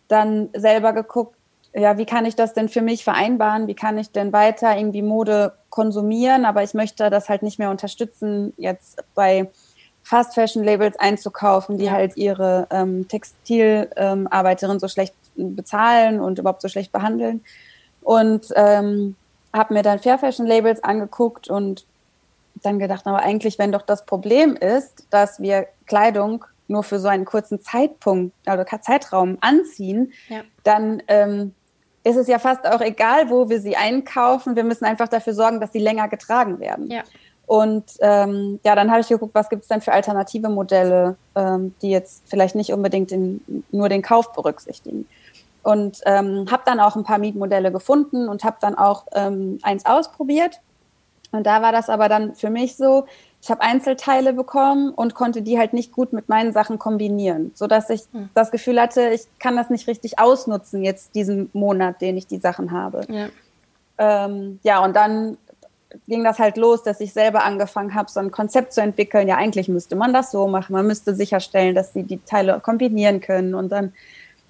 dann 0.09 0.49
selber 0.55 0.95
geguckt, 0.95 1.37
ja, 1.75 1.99
wie 1.99 2.07
kann 2.07 2.25
ich 2.25 2.37
das 2.37 2.55
denn 2.55 2.69
für 2.69 2.83
mich 2.83 3.03
vereinbaren? 3.03 3.67
Wie 3.67 3.75
kann 3.75 3.99
ich 3.99 4.13
denn 4.13 4.33
weiter 4.33 4.77
irgendwie 4.77 5.03
Mode 5.03 5.55
konsumieren? 5.71 6.45
Aber 6.45 6.63
ich 6.63 6.73
möchte 6.73 7.11
das 7.11 7.29
halt 7.29 7.43
nicht 7.43 7.59
mehr 7.59 7.71
unterstützen, 7.71 8.53
jetzt 8.57 9.03
bei 9.15 9.51
Fast 10.05 10.35
Fashion 10.35 10.63
Labels 10.63 10.97
einzukaufen, 10.99 11.79
die 11.79 11.87
ja. 11.87 11.93
halt 11.93 12.17
ihre 12.17 12.69
ähm, 12.71 13.09
Textilarbeiterinnen 13.09 14.77
ähm, 14.77 14.81
so 14.81 14.87
schlecht 14.87 15.15
bezahlen 15.35 16.21
und 16.21 16.39
überhaupt 16.39 16.63
so 16.63 16.69
schlecht 16.69 16.93
behandeln. 16.93 17.43
Und 18.03 18.49
ähm, 18.55 19.17
habe 19.53 19.75
mir 19.75 19.83
dann 19.83 19.99
Fair 19.99 20.19
Fashion 20.19 20.47
Labels 20.47 20.85
angeguckt 20.85 21.49
und 21.49 21.87
dann 22.63 22.79
gedacht, 22.79 23.07
aber 23.07 23.21
eigentlich, 23.21 23.59
wenn 23.59 23.73
doch 23.73 23.83
das 23.83 24.05
Problem 24.05 24.57
ist, 24.57 25.07
dass 25.11 25.41
wir 25.41 25.67
Kleidung 25.87 26.45
nur 26.69 26.83
für 26.85 27.01
so 27.01 27.09
einen 27.09 27.25
kurzen 27.25 27.61
Zeitpunkt, 27.61 28.35
also 28.47 28.65
Zeitraum 28.81 29.39
anziehen, 29.41 30.13
ja. 30.29 30.43
dann 30.63 31.03
ähm, 31.09 31.53
ist 32.05 32.17
es 32.17 32.27
ja 32.29 32.39
fast 32.39 32.67
auch 32.67 32.83
egal, 32.83 33.31
wo 33.31 33.49
wir 33.49 33.61
sie 33.61 33.77
einkaufen. 33.77 34.57
Wir 34.57 34.65
müssen 34.65 34.85
einfach 34.85 35.09
dafür 35.09 35.33
sorgen, 35.33 35.61
dass 35.61 35.73
sie 35.73 35.79
länger 35.79 36.09
getragen 36.09 36.61
werden. 36.61 36.91
Ja. 36.91 37.03
Und 37.47 37.85
ähm, 38.01 38.61
ja, 38.65 38.75
dann 38.75 38.91
habe 38.91 39.01
ich 39.01 39.09
geguckt, 39.09 39.35
was 39.35 39.49
gibt 39.49 39.63
es 39.63 39.69
denn 39.69 39.81
für 39.81 39.93
alternative 39.93 40.49
Modelle, 40.49 41.17
ähm, 41.35 41.75
die 41.83 41.91
jetzt 41.91 42.23
vielleicht 42.27 42.55
nicht 42.55 42.73
unbedingt 42.73 43.11
den, 43.11 43.65
nur 43.71 43.89
den 43.89 44.03
Kauf 44.03 44.33
berücksichtigen. 44.33 45.07
Und 45.63 46.01
ähm, 46.05 46.47
habe 46.51 46.63
dann 46.67 46.79
auch 46.79 46.95
ein 46.95 47.05
paar 47.05 47.19
Mietmodelle 47.19 47.73
gefunden 47.73 48.29
und 48.29 48.45
habe 48.45 48.57
dann 48.61 48.75
auch 48.75 49.07
ähm, 49.15 49.59
eins 49.63 49.87
ausprobiert. 49.87 50.61
Und 51.33 51.47
da 51.47 51.63
war 51.63 51.73
das 51.73 51.89
aber 51.89 52.09
dann 52.09 52.35
für 52.35 52.51
mich 52.51 52.77
so, 52.77 53.07
ich 53.45 53.51
habe 53.51 53.61
Einzelteile 53.61 54.33
bekommen 54.33 54.89
und 54.89 55.15
konnte 55.15 55.43
die 55.43 55.59
halt 55.59 55.75
nicht 55.75 55.93
gut 55.93 56.15
mit 56.15 56.31
meinen 56.31 56.55
Sachen 56.55 56.79
kombinieren, 56.79 57.53
so 57.55 57.67
dass 57.67 57.91
ich 57.91 58.05
hm. 58.13 58.31
das 58.33 58.51
Gefühl 58.51 58.81
hatte, 58.81 59.11
ich 59.11 59.27
kann 59.39 59.55
das 59.55 59.69
nicht 59.69 59.87
richtig 59.87 60.19
ausnutzen 60.19 60.83
jetzt 60.83 61.15
diesen 61.15 61.51
Monat, 61.53 62.01
den 62.01 62.17
ich 62.17 62.27
die 62.27 62.39
Sachen 62.39 62.73
habe. 62.73 63.03
Ja, 63.07 63.29
ähm, 63.99 64.61
ja 64.63 64.83
und 64.83 64.97
dann 64.97 65.37
ging 66.09 66.25
das 66.25 66.39
halt 66.39 66.57
los, 66.57 66.85
dass 66.85 67.01
ich 67.01 67.13
selber 67.13 67.45
angefangen 67.45 67.95
habe, 67.95 68.11
so 68.11 68.19
ein 68.19 68.31
Konzept 68.31 68.73
zu 68.73 68.81
entwickeln. 68.81 69.29
Ja, 69.29 69.37
eigentlich 69.37 69.69
müsste 69.69 69.95
man 69.95 70.15
das 70.15 70.31
so 70.31 70.49
machen. 70.49 70.73
Man 70.73 70.87
müsste 70.87 71.15
sicherstellen, 71.15 71.75
dass 71.75 71.93
sie 71.93 72.05
die 72.05 72.25
Teile 72.25 72.59
kombinieren 72.61 73.21
können 73.21 73.55
und 73.55 73.71
dann 73.71 73.93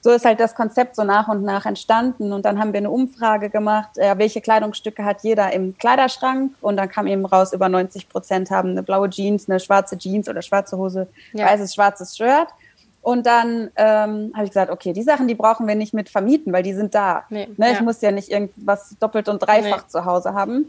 so 0.04 0.11
ist 0.11 0.26
halt 0.26 0.38
das 0.38 0.54
Konzept 0.54 0.96
so 0.96 1.02
nach 1.02 1.28
und 1.28 1.44
nach 1.44 1.64
entstanden. 1.64 2.34
Und 2.34 2.44
dann 2.44 2.58
haben 2.58 2.75
wir 2.75 2.78
eine 2.78 2.90
Umfrage 2.90 3.49
gemacht, 3.49 3.96
äh, 3.96 4.18
welche 4.18 4.42
Kleidungsstücke 4.42 5.02
hat 5.02 5.23
jeder 5.23 5.50
im 5.54 5.78
Kleiderschrank. 5.78 6.52
Und 6.61 6.76
dann 6.76 6.90
kam 6.90 7.06
eben 7.06 7.25
raus, 7.25 7.54
über 7.54 7.70
90 7.70 8.11
Prozent 8.11 8.50
haben 8.50 8.73
eine 8.73 8.82
blaue 8.82 9.08
Jeans, 9.08 9.49
eine 9.49 9.61
schwarze 9.61 9.96
Jeans 9.96 10.28
oder 10.28 10.42
schwarze 10.42 10.76
Hose, 10.76 11.06
ja. 11.32 11.46
weißes, 11.46 11.75
schwarzes 11.75 12.18
Shirt. 12.18 12.49
Und 13.00 13.25
dann 13.25 13.70
ähm, 13.76 14.32
habe 14.34 14.44
ich 14.44 14.50
gesagt, 14.50 14.70
okay, 14.70 14.92
die 14.92 15.02
Sachen, 15.02 15.26
die 15.26 15.34
brauchen 15.34 15.66
wir 15.66 15.75
nicht 15.75 15.94
mit 15.94 16.11
vermieten, 16.11 16.52
weil 16.52 16.62
die 16.62 16.75
sind 16.75 16.94
da. 16.94 17.25
Nee, 17.30 17.49
ne? 17.56 17.73
Ich 17.73 17.80
muss 17.80 18.02
ja 18.02 18.11
nicht 18.11 18.30
irgendwas 18.30 18.94
doppelt 19.00 19.30
und 19.30 19.38
dreifach 19.38 19.84
nee. 19.84 19.88
zu 19.88 20.04
Hause 20.04 20.34
haben. 20.34 20.66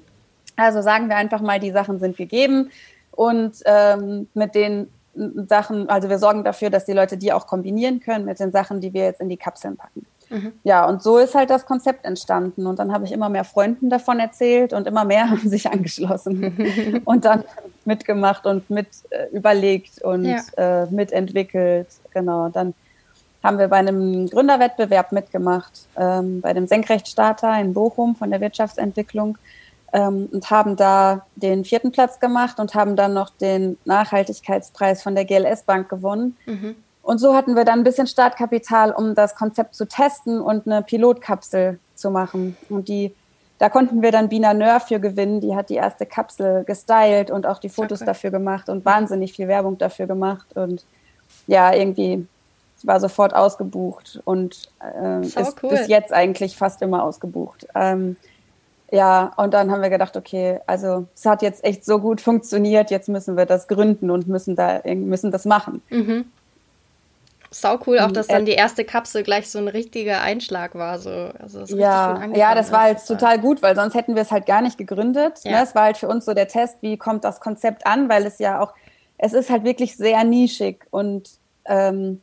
Also 0.55 0.81
sagen 0.81 1.09
wir 1.09 1.17
einfach 1.17 1.41
mal, 1.41 1.59
die 1.59 1.71
Sachen 1.71 1.99
sind 1.99 2.15
gegeben 2.15 2.71
und 3.11 3.57
ähm, 3.65 4.29
mit 4.33 4.55
denen 4.55 4.89
Sachen, 5.47 5.89
also 5.89 6.09
wir 6.09 6.19
sorgen 6.19 6.43
dafür, 6.43 6.69
dass 6.69 6.85
die 6.85 6.93
Leute 6.93 7.17
die 7.17 7.33
auch 7.33 7.47
kombinieren 7.47 7.99
können 7.99 8.25
mit 8.25 8.39
den 8.39 8.51
Sachen, 8.51 8.81
die 8.81 8.93
wir 8.93 9.05
jetzt 9.05 9.21
in 9.21 9.29
die 9.29 9.37
Kapseln 9.37 9.77
packen. 9.77 10.05
Mhm. 10.29 10.53
Ja, 10.63 10.85
und 10.87 11.01
so 11.01 11.17
ist 11.17 11.35
halt 11.35 11.49
das 11.49 11.65
Konzept 11.65 12.05
entstanden. 12.05 12.65
Und 12.65 12.79
dann 12.79 12.91
habe 12.91 13.05
ich 13.05 13.11
immer 13.11 13.29
mehr 13.29 13.43
Freunden 13.43 13.89
davon 13.89 14.19
erzählt 14.19 14.73
und 14.73 14.87
immer 14.87 15.05
mehr 15.05 15.29
haben 15.29 15.47
sich 15.47 15.69
angeschlossen 15.71 17.01
und 17.05 17.25
dann 17.25 17.43
mitgemacht 17.85 18.45
und 18.45 18.69
mit 18.69 18.87
äh, 19.09 19.27
überlegt 19.35 20.01
und 20.01 20.25
ja. 20.25 20.41
äh, 20.57 20.85
mitentwickelt. 20.87 21.87
Genau, 22.13 22.49
dann 22.49 22.73
haben 23.43 23.59
wir 23.59 23.67
bei 23.67 23.77
einem 23.77 24.27
Gründerwettbewerb 24.27 25.11
mitgemacht, 25.11 25.85
ähm, 25.97 26.41
bei 26.41 26.53
dem 26.53 26.65
Senkrechtstarter 26.65 27.59
in 27.59 27.73
Bochum 27.73 28.15
von 28.15 28.31
der 28.31 28.41
Wirtschaftsentwicklung 28.41 29.37
ähm, 29.93 30.29
und 30.31 30.49
haben 30.49 30.75
da 30.75 31.25
den 31.35 31.65
vierten 31.65 31.91
Platz 31.91 32.19
gemacht 32.19 32.59
und 32.59 32.75
haben 32.75 32.95
dann 32.95 33.13
noch 33.13 33.29
den 33.29 33.77
Nachhaltigkeitspreis 33.85 35.03
von 35.03 35.15
der 35.15 35.25
GLS 35.25 35.63
Bank 35.63 35.89
gewonnen. 35.89 36.37
Mhm. 36.45 36.75
Und 37.01 37.19
so 37.19 37.35
hatten 37.35 37.55
wir 37.55 37.65
dann 37.65 37.79
ein 37.79 37.83
bisschen 37.83 38.07
Startkapital, 38.07 38.91
um 38.91 39.13
das 39.13 39.35
Konzept 39.35 39.75
zu 39.75 39.87
testen 39.87 40.41
und 40.41 40.65
eine 40.65 40.81
Pilotkapsel 40.81 41.79
zu 41.93 42.09
machen. 42.09 42.57
Und 42.67 42.87
die, 42.87 43.13
da 43.59 43.69
konnten 43.69 44.01
wir 44.01 44.11
dann 44.11 44.27
Bina 44.27 44.55
Nör 44.55 44.79
für 44.79 44.99
gewinnen. 44.99 45.39
Die 45.39 45.55
hat 45.55 45.69
die 45.69 45.75
erste 45.75 46.07
Kapsel 46.07 46.63
gestylt 46.63 47.29
und 47.29 47.45
auch 47.45 47.59
die 47.59 47.69
Fotos 47.69 48.01
okay. 48.01 48.07
dafür 48.07 48.31
gemacht 48.31 48.69
und 48.69 48.85
wahnsinnig 48.85 49.33
viel 49.33 49.47
Werbung 49.47 49.77
dafür 49.77 50.07
gemacht. 50.07 50.57
Und 50.57 50.83
ja, 51.45 51.73
irgendwie 51.73 52.27
war 52.83 52.99
sofort 52.99 53.35
ausgebucht 53.35 54.21
und 54.25 54.69
äh, 54.81 55.21
ist 55.21 55.63
cool. 55.63 55.69
bis 55.69 55.87
jetzt 55.87 56.11
eigentlich 56.11 56.57
fast 56.57 56.81
immer 56.81 57.03
ausgebucht. 57.03 57.67
Ähm, 57.75 58.17
ja, 58.91 59.33
und 59.37 59.53
dann 59.53 59.71
haben 59.71 59.81
wir 59.81 59.89
gedacht, 59.89 60.15
okay, 60.15 60.59
also 60.67 61.07
es 61.15 61.25
hat 61.25 61.41
jetzt 61.41 61.63
echt 61.63 61.85
so 61.85 61.99
gut 61.99 62.21
funktioniert, 62.21 62.91
jetzt 62.91 63.09
müssen 63.09 63.35
wir 63.35 63.45
das 63.45 63.67
gründen 63.67 64.11
und 64.11 64.27
müssen 64.27 64.55
da 64.55 64.81
müssen 64.85 65.31
das 65.31 65.45
machen. 65.45 65.81
Mhm. 65.89 66.25
Sau 67.51 67.79
cool, 67.87 67.99
auch 67.99 68.11
dass 68.11 68.27
dann 68.27 68.45
die 68.45 68.51
erste 68.51 68.83
Kapsel 68.83 69.23
gleich 69.23 69.49
so 69.49 69.59
ein 69.59 69.69
richtiger 69.69 70.19
Einschlag 70.21 70.75
war. 70.75 70.99
So. 70.99 71.29
Also 71.39 71.61
das 71.61 71.69
ja, 71.69 72.25
ja, 72.33 72.53
das 72.53 72.69
war 72.71 72.81
halt 72.81 73.05
total 73.07 73.39
gut, 73.39 73.61
weil 73.61 73.75
sonst 73.75 73.93
hätten 73.93 74.15
wir 74.15 74.23
es 74.23 74.31
halt 74.31 74.45
gar 74.45 74.61
nicht 74.61 74.77
gegründet. 74.77 75.39
Ja. 75.43 75.51
Ne? 75.51 75.63
Es 75.63 75.73
war 75.73 75.83
halt 75.83 75.97
für 75.97 76.09
uns 76.09 76.25
so 76.25 76.33
der 76.33 76.49
Test, 76.49 76.77
wie 76.81 76.97
kommt 76.97 77.23
das 77.23 77.39
Konzept 77.39 77.87
an, 77.87 78.09
weil 78.09 78.25
es 78.25 78.39
ja 78.39 78.59
auch, 78.59 78.73
es 79.17 79.31
ist 79.31 79.49
halt 79.49 79.63
wirklich 79.63 79.95
sehr 79.95 80.25
nischig 80.25 80.85
und 80.91 81.29
ähm, 81.63 82.21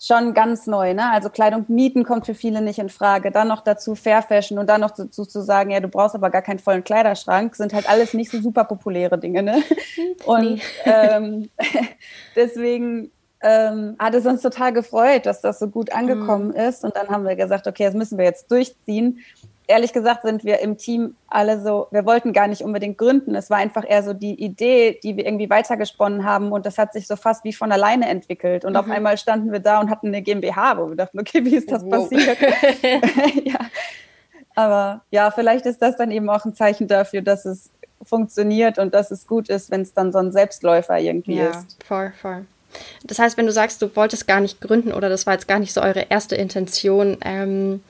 schon 0.00 0.34
ganz 0.34 0.66
neu. 0.66 0.94
Ne? 0.94 1.10
Also 1.10 1.30
Kleidung 1.30 1.64
mieten 1.68 2.04
kommt 2.04 2.26
für 2.26 2.34
viele 2.34 2.60
nicht 2.60 2.78
in 2.78 2.88
Frage. 2.88 3.30
Dann 3.30 3.48
noch 3.48 3.62
dazu 3.62 3.94
Fair 3.94 4.22
Fashion 4.22 4.58
und 4.58 4.68
dann 4.68 4.80
noch 4.80 4.90
dazu 4.90 5.24
zu 5.24 5.42
sagen, 5.42 5.70
ja, 5.70 5.80
du 5.80 5.88
brauchst 5.88 6.14
aber 6.14 6.30
gar 6.30 6.42
keinen 6.42 6.58
vollen 6.58 6.84
Kleiderschrank, 6.84 7.56
sind 7.56 7.72
halt 7.72 7.88
alles 7.88 8.14
nicht 8.14 8.30
so 8.30 8.40
super 8.40 8.64
populäre 8.64 9.18
Dinge. 9.18 9.42
Ne? 9.42 9.62
Und 10.26 10.60
ähm, 10.84 11.48
deswegen 12.36 13.10
ähm, 13.42 13.96
hat 13.98 14.14
es 14.14 14.26
uns 14.26 14.42
total 14.42 14.72
gefreut, 14.72 15.26
dass 15.26 15.40
das 15.40 15.58
so 15.58 15.68
gut 15.68 15.92
angekommen 15.92 16.48
mhm. 16.48 16.54
ist. 16.54 16.84
Und 16.84 16.96
dann 16.96 17.08
haben 17.08 17.24
wir 17.24 17.36
gesagt, 17.36 17.66
okay, 17.66 17.84
das 17.84 17.94
müssen 17.94 18.18
wir 18.18 18.24
jetzt 18.24 18.50
durchziehen 18.50 19.20
ehrlich 19.66 19.92
gesagt 19.92 20.22
sind 20.22 20.44
wir 20.44 20.60
im 20.60 20.76
Team 20.76 21.16
alle 21.28 21.60
so, 21.60 21.88
wir 21.90 22.04
wollten 22.04 22.32
gar 22.32 22.48
nicht 22.48 22.62
unbedingt 22.62 22.98
gründen. 22.98 23.34
Es 23.34 23.50
war 23.50 23.58
einfach 23.58 23.84
eher 23.88 24.02
so 24.02 24.12
die 24.12 24.34
Idee, 24.34 24.98
die 25.02 25.16
wir 25.16 25.26
irgendwie 25.26 25.48
weitergesponnen 25.48 26.24
haben 26.24 26.52
und 26.52 26.66
das 26.66 26.78
hat 26.78 26.92
sich 26.92 27.06
so 27.06 27.16
fast 27.16 27.44
wie 27.44 27.52
von 27.52 27.72
alleine 27.72 28.08
entwickelt. 28.08 28.64
Und 28.64 28.72
mhm. 28.72 28.78
auf 28.78 28.90
einmal 28.90 29.16
standen 29.18 29.52
wir 29.52 29.60
da 29.60 29.80
und 29.80 29.90
hatten 29.90 30.08
eine 30.08 30.22
GmbH, 30.22 30.78
wo 30.78 30.88
wir 30.88 30.96
dachten, 30.96 31.18
okay, 31.18 31.44
wie 31.44 31.56
ist 31.56 31.70
das 31.70 31.84
wow. 31.84 32.08
passiert? 32.08 32.38
ja. 33.44 33.58
Aber 34.54 35.02
ja, 35.10 35.30
vielleicht 35.30 35.66
ist 35.66 35.82
das 35.82 35.96
dann 35.96 36.10
eben 36.10 36.28
auch 36.30 36.44
ein 36.44 36.54
Zeichen 36.54 36.86
dafür, 36.86 37.22
dass 37.22 37.44
es 37.44 37.70
funktioniert 38.02 38.78
und 38.78 38.94
dass 38.94 39.10
es 39.10 39.26
gut 39.26 39.48
ist, 39.48 39.70
wenn 39.70 39.80
es 39.80 39.94
dann 39.94 40.12
so 40.12 40.18
ein 40.18 40.30
Selbstläufer 40.30 40.98
irgendwie 40.98 41.36
ja, 41.36 41.50
ist. 41.50 41.82
Voll, 41.84 42.12
voll. 42.20 42.44
Das 43.04 43.18
heißt, 43.18 43.36
wenn 43.36 43.46
du 43.46 43.52
sagst, 43.52 43.80
du 43.82 43.94
wolltest 43.96 44.26
gar 44.26 44.40
nicht 44.40 44.60
gründen 44.60 44.92
oder 44.92 45.08
das 45.08 45.26
war 45.26 45.34
jetzt 45.34 45.48
gar 45.48 45.58
nicht 45.58 45.72
so 45.72 45.80
eure 45.80 46.06
erste 46.10 46.36
Intention, 46.36 47.16
ähm, 47.24 47.82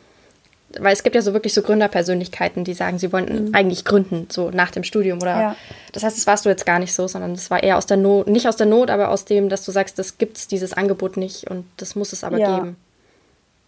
weil 0.80 0.92
es 0.92 1.02
gibt 1.02 1.14
ja 1.16 1.22
so 1.22 1.32
wirklich 1.32 1.54
so 1.54 1.62
Gründerpersönlichkeiten, 1.62 2.64
die 2.64 2.74
sagen, 2.74 2.98
sie 2.98 3.12
wollen 3.12 3.48
mhm. 3.48 3.54
eigentlich 3.54 3.84
gründen, 3.84 4.28
so 4.30 4.50
nach 4.50 4.70
dem 4.70 4.84
Studium 4.84 5.18
oder. 5.20 5.40
Ja. 5.40 5.56
Das 5.92 6.02
heißt, 6.02 6.16
das 6.16 6.26
warst 6.26 6.44
du 6.44 6.48
jetzt 6.48 6.66
gar 6.66 6.78
nicht 6.78 6.94
so, 6.94 7.06
sondern 7.06 7.34
das 7.34 7.50
war 7.50 7.62
eher 7.62 7.78
aus 7.78 7.86
der 7.86 7.96
Not, 7.96 8.28
nicht 8.28 8.48
aus 8.48 8.56
der 8.56 8.66
Not, 8.66 8.90
aber 8.90 9.10
aus 9.10 9.24
dem, 9.24 9.48
dass 9.48 9.64
du 9.64 9.72
sagst, 9.72 9.98
das 9.98 10.18
gibt 10.18 10.36
es 10.36 10.48
dieses 10.48 10.72
Angebot 10.72 11.16
nicht 11.16 11.50
und 11.50 11.66
das 11.76 11.94
muss 11.94 12.12
es 12.12 12.24
aber 12.24 12.38
ja. 12.38 12.58
geben. 12.58 12.76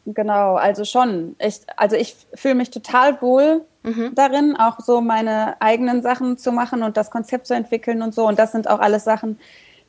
Genau, 0.06 0.54
also 0.54 0.84
schon. 0.84 1.34
Ich, 1.40 1.60
also 1.76 1.96
ich 1.96 2.14
fühle 2.34 2.54
mich 2.54 2.70
total 2.70 3.20
wohl 3.20 3.62
mhm. 3.82 4.12
darin, 4.14 4.56
auch 4.56 4.78
so 4.80 5.00
meine 5.00 5.60
eigenen 5.60 6.00
Sachen 6.02 6.38
zu 6.38 6.52
machen 6.52 6.84
und 6.84 6.96
das 6.96 7.10
Konzept 7.10 7.46
zu 7.46 7.54
entwickeln 7.54 8.02
und 8.02 8.14
so. 8.14 8.26
Und 8.26 8.38
das 8.38 8.52
sind 8.52 8.68
auch 8.68 8.78
alles 8.78 9.02
Sachen, 9.02 9.40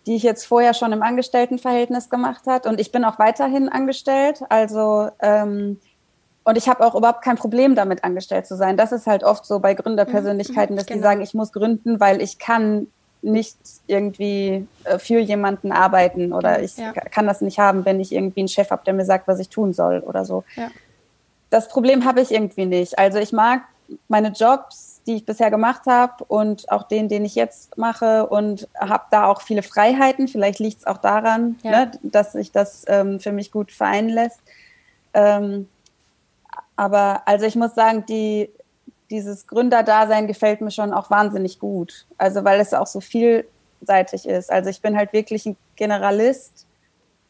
die 0.08 0.16
ich 0.16 0.24
jetzt 0.24 0.46
vorher 0.46 0.74
schon 0.74 0.92
im 0.92 1.04
Angestelltenverhältnis 1.04 2.10
gemacht 2.10 2.48
habe. 2.48 2.68
Und 2.68 2.80
ich 2.80 2.92
bin 2.92 3.06
auch 3.06 3.20
weiterhin 3.20 3.70
angestellt. 3.70 4.42
Also 4.50 5.10
ähm, 5.22 5.80
und 6.48 6.58
ich 6.58 6.70
habe 6.70 6.86
auch 6.86 6.96
überhaupt 6.96 7.22
kein 7.26 7.36
Problem 7.36 7.76
damit, 7.76 8.06
angestellt 8.06 8.48
zu 8.48 8.56
sein. 8.56 8.78
Das 8.78 8.94
ist 8.94 9.06
halt 9.06 9.26
oft 9.26 9.46
so 9.46 9.60
bei 9.60 9.74
Gründerpersönlichkeiten, 9.74 10.76
mhm, 10.76 10.78
dass 10.78 10.86
genau. 10.86 11.00
die 11.00 11.04
sagen, 11.04 11.22
ich 11.22 11.34
muss 11.34 11.52
gründen, 11.52 12.00
weil 12.00 12.22
ich 12.22 12.40
kann 12.40 12.88
nicht 13.22 13.58
irgendwie 13.86 14.66
äh, 14.86 14.98
für 14.98 15.20
jemanden 15.20 15.74
arbeiten 15.74 16.32
oder 16.32 16.64
ich 16.64 16.78
ja. 16.78 16.94
kann 16.94 17.28
das 17.28 17.42
nicht 17.42 17.60
haben, 17.60 17.84
wenn 17.84 18.00
ich 18.00 18.14
irgendwie 18.14 18.40
einen 18.40 18.48
Chef 18.48 18.72
habe, 18.72 18.82
der 18.86 18.94
mir 18.94 19.04
sagt, 19.04 19.28
was 19.28 19.40
ich 19.40 19.50
tun 19.50 19.74
soll 19.74 20.00
oder 20.00 20.24
so. 20.24 20.46
Ja. 20.56 20.70
Das 21.50 21.68
Problem 21.68 22.06
habe 22.06 22.22
ich 22.22 22.32
irgendwie 22.32 22.66
nicht. 22.66 22.98
Also 22.98 23.18
ich 23.18 23.34
mag 23.34 23.64
meine 24.08 24.30
Jobs, 24.30 25.02
die 25.06 25.16
ich 25.16 25.26
bisher 25.26 25.52
gemacht 25.52 25.82
habe 25.86 26.24
und 26.30 26.72
auch 26.72 26.84
den, 26.84 27.10
den 27.10 27.26
ich 27.26 27.36
jetzt 27.36 27.78
mache 27.78 28.26
und 28.26 28.70
habe 28.80 29.04
da 29.12 29.26
auch 29.26 29.42
viele 29.42 29.64
Freiheiten. 29.64 30.30
Vielleicht 30.30 30.60
liegt 30.60 30.80
es 30.80 30.88
auch 30.88 31.00
daran, 31.00 31.60
ja. 31.64 31.72
ne, 31.72 31.92
dass 32.04 32.32
sich 32.32 32.54
das 32.54 32.86
ähm, 32.88 33.20
für 33.20 33.34
mich 33.34 33.52
gut 33.52 33.74
vereinen 33.74 34.08
lässt. 34.08 34.40
Ähm, 35.14 35.68
aber 36.78 37.24
also 37.26 37.46
ich 37.46 37.56
muss 37.56 37.76
sagen, 37.76 38.06
die, 38.08 38.50
dieses 39.10 39.48
Gründerdasein 39.48 40.28
gefällt 40.28 40.62
mir 40.62 40.72
schon 40.72 40.94
auch 40.94 41.10
wahnsinnig 41.10 41.60
gut. 41.60 42.06
Also 42.18 42.46
weil 42.46 42.60
es 42.62 42.74
auch 42.74 42.88
so 42.88 43.02
vielseitig 43.02 44.28
ist. 44.28 44.52
Also 44.52 44.70
ich 44.70 44.82
bin 44.82 44.96
halt 44.96 45.12
wirklich 45.12 45.46
ein 45.46 45.58
Generalist. 45.76 46.66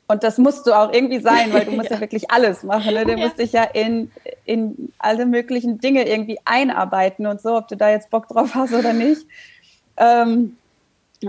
Und 0.10 0.24
das 0.24 0.38
musst 0.38 0.68
du 0.68 0.74
auch 0.74 0.94
irgendwie 0.94 1.20
sein, 1.20 1.52
weil 1.52 1.66
du 1.66 1.72
musst 1.72 1.90
ja, 1.90 1.96
ja 1.96 2.02
wirklich 2.02 2.30
alles 2.30 2.64
machen. 2.64 2.94
Ne? 2.94 3.06
Du 3.06 3.12
ja. 3.12 3.18
musst 3.18 3.40
dich 3.40 3.54
ja 3.54 3.64
in, 3.64 4.12
in 4.46 4.92
alle 5.00 5.26
möglichen 5.26 5.80
Dinge 5.80 6.08
irgendwie 6.08 6.40
einarbeiten 6.46 7.26
und 7.26 7.42
so, 7.42 7.56
ob 7.58 7.68
du 7.68 7.76
da 7.76 7.90
jetzt 7.90 8.10
Bock 8.10 8.28
drauf 8.28 8.54
hast 8.54 8.74
oder 8.74 8.94
nicht. 8.94 9.26
Ähm, 9.98 10.58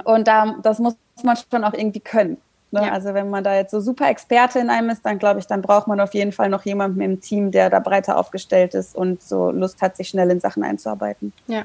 und 0.04 0.28
da, 0.28 0.56
das 0.62 0.78
muss 0.80 0.96
man 1.22 1.36
schon 1.50 1.64
auch 1.64 1.72
irgendwie 1.72 2.00
können. 2.00 2.36
Ne? 2.70 2.82
Ja. 2.82 2.92
Also 2.92 3.14
wenn 3.14 3.30
man 3.30 3.44
da 3.44 3.54
jetzt 3.54 3.70
so 3.70 3.80
super 3.80 4.10
Experte 4.10 4.58
in 4.58 4.68
einem 4.68 4.90
ist, 4.90 5.04
dann 5.04 5.18
glaube 5.18 5.40
ich, 5.40 5.46
dann 5.46 5.62
braucht 5.62 5.86
man 5.86 6.00
auf 6.00 6.12
jeden 6.14 6.32
Fall 6.32 6.48
noch 6.48 6.64
jemanden 6.64 7.00
im 7.00 7.20
Team, 7.20 7.50
der 7.50 7.70
da 7.70 7.78
breiter 7.78 8.18
aufgestellt 8.18 8.74
ist 8.74 8.94
und 8.94 9.22
so 9.22 9.50
Lust 9.50 9.80
hat, 9.80 9.96
sich 9.96 10.08
schnell 10.08 10.30
in 10.30 10.40
Sachen 10.40 10.62
einzuarbeiten. 10.62 11.32
Ja. 11.46 11.64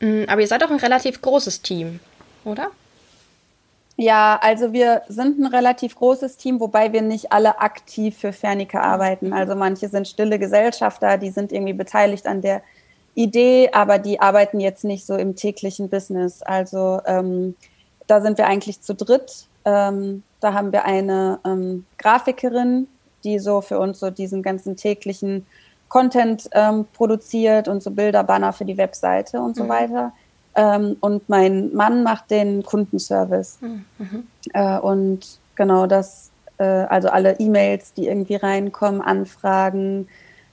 Mm, 0.00 0.24
aber 0.26 0.40
ihr 0.40 0.46
seid 0.46 0.62
doch 0.62 0.70
ein 0.70 0.78
relativ 0.78 1.20
großes 1.20 1.60
Team, 1.62 2.00
oder? 2.44 2.70
Ja, 3.98 4.38
also 4.42 4.72
wir 4.74 5.02
sind 5.08 5.38
ein 5.38 5.46
relativ 5.46 5.96
großes 5.96 6.36
Team, 6.36 6.60
wobei 6.60 6.92
wir 6.92 7.00
nicht 7.00 7.32
alle 7.32 7.60
aktiv 7.60 8.16
für 8.16 8.32
Fernica 8.32 8.80
arbeiten. 8.80 9.32
Also 9.32 9.54
manche 9.54 9.88
sind 9.88 10.06
stille 10.06 10.38
Gesellschafter, 10.38 11.16
die 11.16 11.30
sind 11.30 11.50
irgendwie 11.50 11.72
beteiligt 11.72 12.26
an 12.26 12.42
der 12.42 12.62
Idee, 13.14 13.70
aber 13.72 13.98
die 13.98 14.20
arbeiten 14.20 14.60
jetzt 14.60 14.84
nicht 14.84 15.06
so 15.06 15.16
im 15.16 15.34
täglichen 15.34 15.88
Business. 15.88 16.42
Also 16.42 17.00
ähm, 17.06 17.56
da 18.06 18.20
sind 18.20 18.36
wir 18.36 18.46
eigentlich 18.46 18.82
zu 18.82 18.94
dritt 18.94 19.46
ähm, 19.66 20.22
da 20.40 20.54
haben 20.54 20.72
wir 20.72 20.86
eine 20.86 21.40
ähm, 21.44 21.84
Grafikerin, 21.98 22.88
die 23.24 23.38
so 23.38 23.60
für 23.60 23.78
uns 23.78 23.98
so 23.98 24.10
diesen 24.10 24.42
ganzen 24.42 24.76
täglichen 24.76 25.44
Content 25.88 26.48
ähm, 26.52 26.86
produziert 26.94 27.68
und 27.68 27.82
so 27.82 27.90
Bilder, 27.90 28.24
Banner 28.24 28.52
für 28.52 28.64
die 28.64 28.78
Webseite 28.78 29.40
und 29.40 29.56
so 29.56 29.64
mhm. 29.64 29.68
weiter. 29.68 30.12
Ähm, 30.54 30.96
und 31.00 31.28
mein 31.28 31.74
Mann 31.74 32.02
macht 32.02 32.30
den 32.30 32.62
Kundenservice. 32.62 33.58
Mhm. 33.60 34.26
Äh, 34.54 34.78
und 34.78 35.38
genau 35.56 35.86
das, 35.86 36.30
äh, 36.58 36.64
also 36.64 37.08
alle 37.08 37.38
E-Mails, 37.38 37.92
die 37.92 38.06
irgendwie 38.06 38.36
reinkommen, 38.36 39.00
Anfragen 39.00 40.08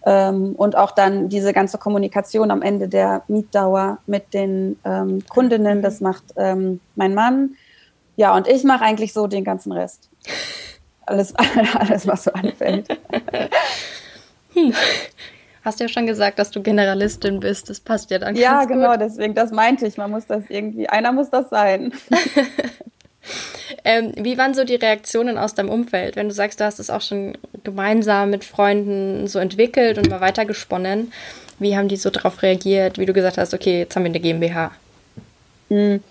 ähm, 0.06 0.54
und 0.56 0.76
auch 0.76 0.92
dann 0.92 1.30
diese 1.30 1.54
ganze 1.54 1.78
Kommunikation 1.78 2.52
am 2.52 2.62
Ende 2.62 2.88
der 2.88 3.22
Mietdauer 3.28 4.00
mit 4.08 4.34
den 4.34 4.78
ähm, 4.84 5.24
Kundinnen, 5.30 5.82
das 5.82 6.00
mhm. 6.00 6.08
macht 6.08 6.24
ähm, 6.36 6.80
mein 6.96 7.14
Mann. 7.14 7.56
Ja, 8.16 8.36
und 8.36 8.48
ich 8.48 8.64
mache 8.64 8.84
eigentlich 8.84 9.14
so 9.14 9.28
den 9.28 9.44
ganzen 9.44 9.72
Rest. 9.72 10.10
Alles, 11.06 11.34
alles 11.76 12.08
was 12.08 12.26
so 12.26 12.32
anfällt. 12.32 12.88
Hm. 14.54 14.74
Hast 15.64 15.80
ja 15.80 15.88
schon 15.88 16.06
gesagt, 16.06 16.40
dass 16.40 16.52
du 16.52 16.62
Generalistin 16.62 17.40
bist. 17.40 17.70
Das 17.70 17.80
passt 17.80 18.12
ja 18.12 18.20
dann 18.20 18.36
Ja, 18.36 18.66
genau, 18.66 18.92
gut. 18.92 19.02
deswegen, 19.02 19.34
das 19.34 19.52
meinte 19.52 19.88
ich. 19.88 19.98
Man 19.98 20.12
muss 20.12 20.28
das 20.28 20.44
irgendwie, 20.50 20.90
einer 20.90 21.12
muss 21.12 21.30
das 21.30 21.50
sein. 21.50 21.94
ähm, 23.86 24.12
wie 24.18 24.38
waren 24.38 24.54
so 24.54 24.66
die 24.66 24.76
Reaktionen 24.76 25.38
aus 25.38 25.56
deinem 25.56 25.70
Umfeld, 25.70 26.16
wenn 26.16 26.28
du 26.28 26.34
sagst, 26.34 26.60
du 26.60 26.66
hast 26.66 26.80
es 26.80 26.90
auch 26.90 27.02
schon 27.02 27.38
gemeinsam 27.64 28.30
mit 28.30 28.44
Freunden 28.44 29.28
so 29.28 29.40
entwickelt 29.40 29.98
und 29.98 30.10
mal 30.10 30.22
weitergesponnen? 30.22 31.14
Wie 31.60 31.78
haben 31.78 31.88
die 31.88 31.98
so 31.98 32.10
darauf 32.10 32.42
reagiert, 32.42 32.98
wie 32.98 33.06
du 33.06 33.14
gesagt 33.14 33.38
hast, 33.38 33.54
okay, 33.54 33.80
jetzt 33.80 33.96
haben 33.96 34.04
wir 34.04 34.10
eine 34.10 34.20
GmbH? 34.20 34.72
Mhm 35.70 36.04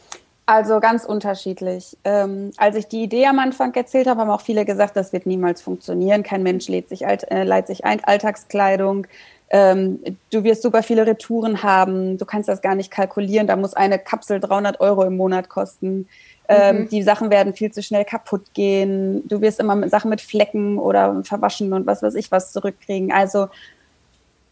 Also 0.52 0.80
ganz 0.80 1.06
unterschiedlich. 1.06 1.96
Ähm, 2.04 2.50
als 2.58 2.76
ich 2.76 2.86
die 2.86 3.02
Idee 3.02 3.24
am 3.24 3.38
Anfang 3.38 3.72
erzählt 3.72 4.06
habe, 4.06 4.20
haben 4.20 4.28
auch 4.28 4.42
viele 4.42 4.66
gesagt, 4.66 4.96
das 4.96 5.14
wird 5.14 5.24
niemals 5.24 5.62
funktionieren. 5.62 6.22
Kein 6.22 6.42
Mensch 6.42 6.68
lädt 6.68 6.90
sich, 6.90 7.06
äh, 7.06 7.44
leiht 7.44 7.68
sich 7.68 7.86
ein 7.86 8.04
Alltagskleidung. 8.04 9.06
Ähm, 9.48 10.00
du 10.30 10.44
wirst 10.44 10.60
super 10.60 10.82
viele 10.82 11.06
Retouren 11.06 11.62
haben. 11.62 12.18
Du 12.18 12.26
kannst 12.26 12.50
das 12.50 12.60
gar 12.60 12.74
nicht 12.74 12.90
kalkulieren. 12.90 13.46
Da 13.46 13.56
muss 13.56 13.72
eine 13.72 13.98
Kapsel 13.98 14.40
300 14.40 14.78
Euro 14.80 15.04
im 15.04 15.16
Monat 15.16 15.48
kosten. 15.48 16.06
Ähm, 16.50 16.80
mhm. 16.80 16.88
Die 16.90 17.02
Sachen 17.02 17.30
werden 17.30 17.54
viel 17.54 17.72
zu 17.72 17.82
schnell 17.82 18.04
kaputt 18.04 18.52
gehen. 18.52 19.26
Du 19.28 19.40
wirst 19.40 19.58
immer 19.58 19.74
mit 19.74 19.90
Sachen 19.90 20.10
mit 20.10 20.20
Flecken 20.20 20.76
oder 20.76 21.24
verwaschen 21.24 21.72
und 21.72 21.86
was 21.86 22.02
weiß 22.02 22.14
ich 22.14 22.30
was 22.30 22.52
zurückkriegen. 22.52 23.10
Also 23.10 23.48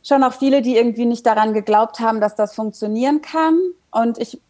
schon 0.03 0.25
auch 0.25 0.33
viele, 0.33 0.63
die 0.63 0.79
irgendwie 0.79 1.05
nicht 1.05 1.27
daran 1.27 1.53
geglaubt 1.53 2.01
haben, 2.01 2.23
dass 2.23 2.37
das 2.37 2.55
funktionieren 2.55 3.21
kann. 3.21 3.59
Und 3.91 4.17
ich 4.17 4.41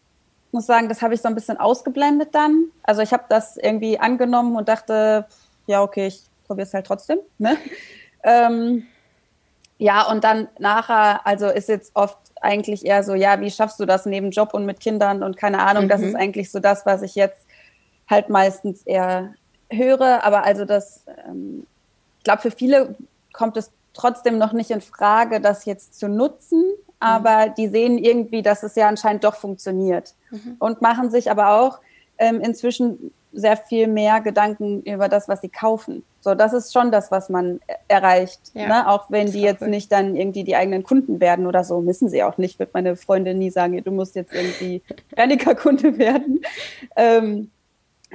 muss 0.51 0.65
sagen, 0.65 0.89
das 0.89 1.01
habe 1.01 1.13
ich 1.13 1.21
so 1.21 1.27
ein 1.27 1.35
bisschen 1.35 1.57
ausgeblendet 1.57 2.33
dann. 2.33 2.65
Also 2.83 3.01
ich 3.01 3.13
habe 3.13 3.23
das 3.29 3.57
irgendwie 3.57 3.99
angenommen 3.99 4.55
und 4.55 4.67
dachte, 4.69 5.25
ja, 5.67 5.81
okay, 5.81 6.07
ich 6.07 6.21
probiere 6.47 6.67
es 6.67 6.73
halt 6.73 6.85
trotzdem. 6.85 7.19
Ne? 7.37 7.57
ähm, 8.23 8.85
ja, 9.77 10.09
und 10.09 10.23
dann 10.23 10.47
nachher, 10.59 11.25
also 11.25 11.47
ist 11.47 11.69
jetzt 11.69 11.91
oft 11.95 12.17
eigentlich 12.41 12.85
eher 12.85 13.03
so, 13.03 13.13
ja, 13.13 13.39
wie 13.39 13.51
schaffst 13.51 13.79
du 13.79 13.85
das 13.85 14.05
neben 14.05 14.31
Job 14.31 14.53
und 14.53 14.65
mit 14.65 14.79
Kindern 14.79 15.23
und 15.23 15.37
keine 15.37 15.59
Ahnung, 15.59 15.85
mhm. 15.85 15.89
das 15.89 16.01
ist 16.01 16.15
eigentlich 16.15 16.51
so 16.51 16.59
das, 16.59 16.85
was 16.85 17.01
ich 17.01 17.15
jetzt 17.15 17.45
halt 18.09 18.29
meistens 18.29 18.83
eher 18.83 19.33
höre. 19.69 20.23
Aber 20.23 20.43
also 20.43 20.65
das, 20.65 21.05
ähm, 21.27 21.65
ich 22.17 22.23
glaube, 22.25 22.41
für 22.41 22.51
viele 22.51 22.95
kommt 23.33 23.57
es 23.57 23.71
trotzdem 23.93 24.37
noch 24.37 24.53
nicht 24.53 24.71
in 24.71 24.81
Frage, 24.81 25.41
das 25.41 25.65
jetzt 25.65 25.97
zu 25.97 26.07
nutzen 26.07 26.63
aber 27.01 27.49
die 27.49 27.67
sehen 27.67 27.97
irgendwie, 27.97 28.41
dass 28.41 28.63
es 28.63 28.75
ja 28.75 28.87
anscheinend 28.87 29.23
doch 29.23 29.35
funktioniert 29.35 30.13
mhm. 30.29 30.55
und 30.59 30.81
machen 30.81 31.09
sich 31.09 31.31
aber 31.31 31.59
auch 31.59 31.79
ähm, 32.17 32.39
inzwischen 32.39 33.11
sehr 33.33 33.57
viel 33.57 33.87
mehr 33.87 34.21
Gedanken 34.21 34.81
über 34.83 35.09
das, 35.09 35.27
was 35.27 35.41
sie 35.41 35.49
kaufen. 35.49 36.03
So, 36.19 36.35
das 36.35 36.53
ist 36.53 36.73
schon 36.73 36.91
das, 36.91 37.11
was 37.11 37.29
man 37.29 37.59
erreicht. 37.87 38.39
Ja, 38.53 38.67
ne? 38.67 38.87
Auch 38.89 39.09
wenn 39.09 39.31
die 39.31 39.41
jetzt 39.41 39.61
cool. 39.61 39.69
nicht 39.69 39.91
dann 39.91 40.15
irgendwie 40.15 40.43
die 40.43 40.55
eigenen 40.55 40.83
Kunden 40.83 41.19
werden 41.19 41.47
oder 41.47 41.63
so, 41.63 41.81
müssen 41.81 42.09
sie 42.09 42.23
auch 42.23 42.37
nicht. 42.37 42.59
Wird 42.59 42.73
meine 42.73 42.95
Freundin 42.95 43.39
nie 43.39 43.49
sagen, 43.49 43.81
du 43.83 43.91
musst 43.91 44.15
jetzt 44.15 44.33
irgendwie 44.33 44.81
Bernika-Kunde 45.15 45.97
werden. 45.97 46.41
Ähm, 46.95 47.49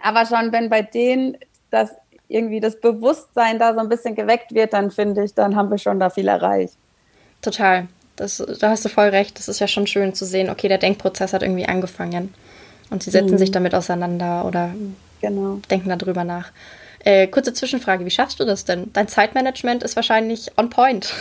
aber 0.02 0.26
schon, 0.26 0.52
wenn 0.52 0.68
bei 0.68 0.82
denen 0.82 1.38
das 1.70 1.90
irgendwie 2.28 2.60
das 2.60 2.80
Bewusstsein 2.80 3.58
da 3.58 3.74
so 3.74 3.80
ein 3.80 3.88
bisschen 3.88 4.14
geweckt 4.14 4.54
wird, 4.54 4.72
dann 4.72 4.90
finde 4.90 5.24
ich, 5.24 5.34
dann 5.34 5.56
haben 5.56 5.70
wir 5.70 5.78
schon 5.78 5.98
da 5.98 6.10
viel 6.10 6.28
erreicht. 6.28 6.76
Total. 7.40 7.88
Das, 8.16 8.42
da 8.60 8.70
hast 8.70 8.84
du 8.84 8.88
voll 8.88 9.08
recht. 9.08 9.38
Das 9.38 9.48
ist 9.48 9.60
ja 9.60 9.68
schon 9.68 9.86
schön 9.86 10.14
zu 10.14 10.24
sehen, 10.24 10.50
okay, 10.50 10.68
der 10.68 10.78
Denkprozess 10.78 11.32
hat 11.32 11.42
irgendwie 11.42 11.66
angefangen. 11.66 12.34
Und 12.90 13.02
sie 13.02 13.10
setzen 13.10 13.32
mhm. 13.32 13.38
sich 13.38 13.50
damit 13.50 13.74
auseinander 13.74 14.44
oder 14.44 14.70
genau. 15.20 15.60
denken 15.70 15.88
darüber 15.88 16.24
nach. 16.24 16.50
Äh, 17.00 17.28
kurze 17.28 17.52
Zwischenfrage, 17.52 18.04
wie 18.04 18.10
schaffst 18.10 18.40
du 18.40 18.44
das 18.44 18.64
denn? 18.64 18.92
Dein 18.92 19.08
Zeitmanagement 19.08 19.82
ist 19.82 19.96
wahrscheinlich 19.96 20.50
on 20.56 20.70
point. 20.70 21.14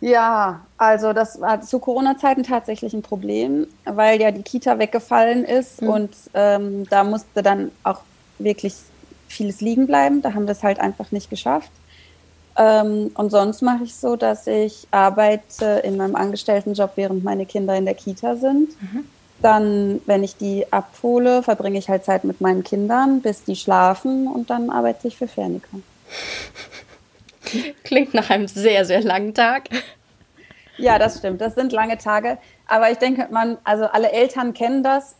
Ja, 0.00 0.60
also 0.76 1.12
das 1.12 1.40
war 1.40 1.60
zu 1.60 1.80
Corona-Zeiten 1.80 2.44
tatsächlich 2.44 2.94
ein 2.94 3.02
Problem, 3.02 3.66
weil 3.84 4.20
ja 4.20 4.30
die 4.30 4.42
Kita 4.42 4.78
weggefallen 4.78 5.44
ist 5.44 5.82
mhm. 5.82 5.88
und 5.88 6.10
ähm, 6.34 6.88
da 6.88 7.02
musste 7.02 7.42
dann 7.42 7.72
auch 7.82 8.02
wirklich 8.38 8.74
vieles 9.26 9.60
liegen 9.60 9.86
bleiben. 9.86 10.22
Da 10.22 10.34
haben 10.34 10.46
wir 10.46 10.52
es 10.52 10.62
halt 10.62 10.78
einfach 10.78 11.10
nicht 11.10 11.30
geschafft. 11.30 11.70
Ähm, 12.58 13.12
und 13.14 13.30
sonst 13.30 13.62
mache 13.62 13.84
ich 13.84 13.94
so, 13.94 14.16
dass 14.16 14.48
ich 14.48 14.88
arbeite 14.90 15.80
in 15.84 15.96
meinem 15.96 16.16
Angestelltenjob, 16.16 16.92
während 16.96 17.22
meine 17.22 17.46
Kinder 17.46 17.76
in 17.76 17.84
der 17.84 17.94
Kita 17.94 18.34
sind. 18.34 18.70
Mhm. 18.82 19.04
Dann, 19.40 20.00
wenn 20.06 20.24
ich 20.24 20.36
die 20.36 20.70
abhole, 20.72 21.44
verbringe 21.44 21.78
ich 21.78 21.88
halt 21.88 22.04
Zeit 22.04 22.24
mit 22.24 22.40
meinen 22.40 22.64
Kindern, 22.64 23.22
bis 23.22 23.44
die 23.44 23.54
schlafen 23.54 24.26
und 24.26 24.50
dann 24.50 24.70
arbeite 24.70 25.06
ich 25.06 25.16
für 25.16 25.28
Fernica. 25.28 25.68
Klingt 27.84 28.12
nach 28.12 28.28
einem 28.30 28.48
sehr, 28.48 28.84
sehr 28.84 29.02
langen 29.02 29.32
Tag. 29.32 29.68
Ja, 30.76 30.98
das 30.98 31.18
stimmt. 31.18 31.40
Das 31.40 31.54
sind 31.54 31.72
lange 31.72 31.98
Tage. 31.98 32.38
Aber 32.66 32.90
ich 32.90 32.98
denke, 32.98 33.28
man, 33.30 33.58
also 33.62 33.84
alle 33.84 34.10
Eltern 34.10 34.52
kennen 34.52 34.82
das. 34.82 35.14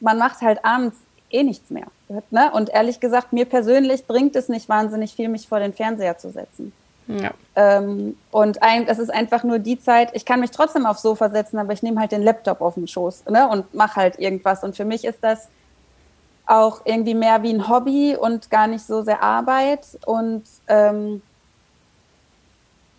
Man 0.00 0.18
macht 0.18 0.42
halt 0.42 0.62
abends 0.64 0.96
eh 1.30 1.42
nichts 1.42 1.70
mehr. 1.70 1.86
Ne? 2.30 2.50
Und 2.52 2.68
ehrlich 2.68 3.00
gesagt, 3.00 3.32
mir 3.32 3.46
persönlich 3.46 4.06
bringt 4.06 4.36
es 4.36 4.50
nicht 4.50 4.68
wahnsinnig 4.68 5.14
viel, 5.14 5.28
mich 5.28 5.48
vor 5.48 5.58
den 5.58 5.72
Fernseher 5.72 6.18
zu 6.18 6.30
setzen. 6.30 6.72
Ja. 7.18 7.32
Ähm, 7.56 8.16
und 8.30 8.62
ein, 8.62 8.86
das 8.86 8.98
ist 8.98 9.12
einfach 9.12 9.44
nur 9.44 9.58
die 9.58 9.78
Zeit, 9.78 10.10
ich 10.14 10.24
kann 10.24 10.40
mich 10.40 10.50
trotzdem 10.50 10.86
aufs 10.86 11.02
Sofa 11.02 11.30
setzen, 11.30 11.58
aber 11.58 11.72
ich 11.72 11.82
nehme 11.82 12.00
halt 12.00 12.12
den 12.12 12.22
Laptop 12.22 12.60
auf 12.60 12.74
den 12.74 12.88
Schoß 12.88 13.24
ne, 13.30 13.48
und 13.48 13.74
mache 13.74 13.96
halt 13.96 14.18
irgendwas. 14.18 14.64
Und 14.64 14.76
für 14.76 14.84
mich 14.84 15.04
ist 15.04 15.18
das 15.22 15.48
auch 16.46 16.82
irgendwie 16.84 17.14
mehr 17.14 17.42
wie 17.42 17.52
ein 17.52 17.68
Hobby 17.68 18.16
und 18.16 18.50
gar 18.50 18.66
nicht 18.66 18.84
so 18.84 19.02
sehr 19.02 19.22
Arbeit. 19.22 19.86
Und 20.06 20.44
ähm, 20.68 21.22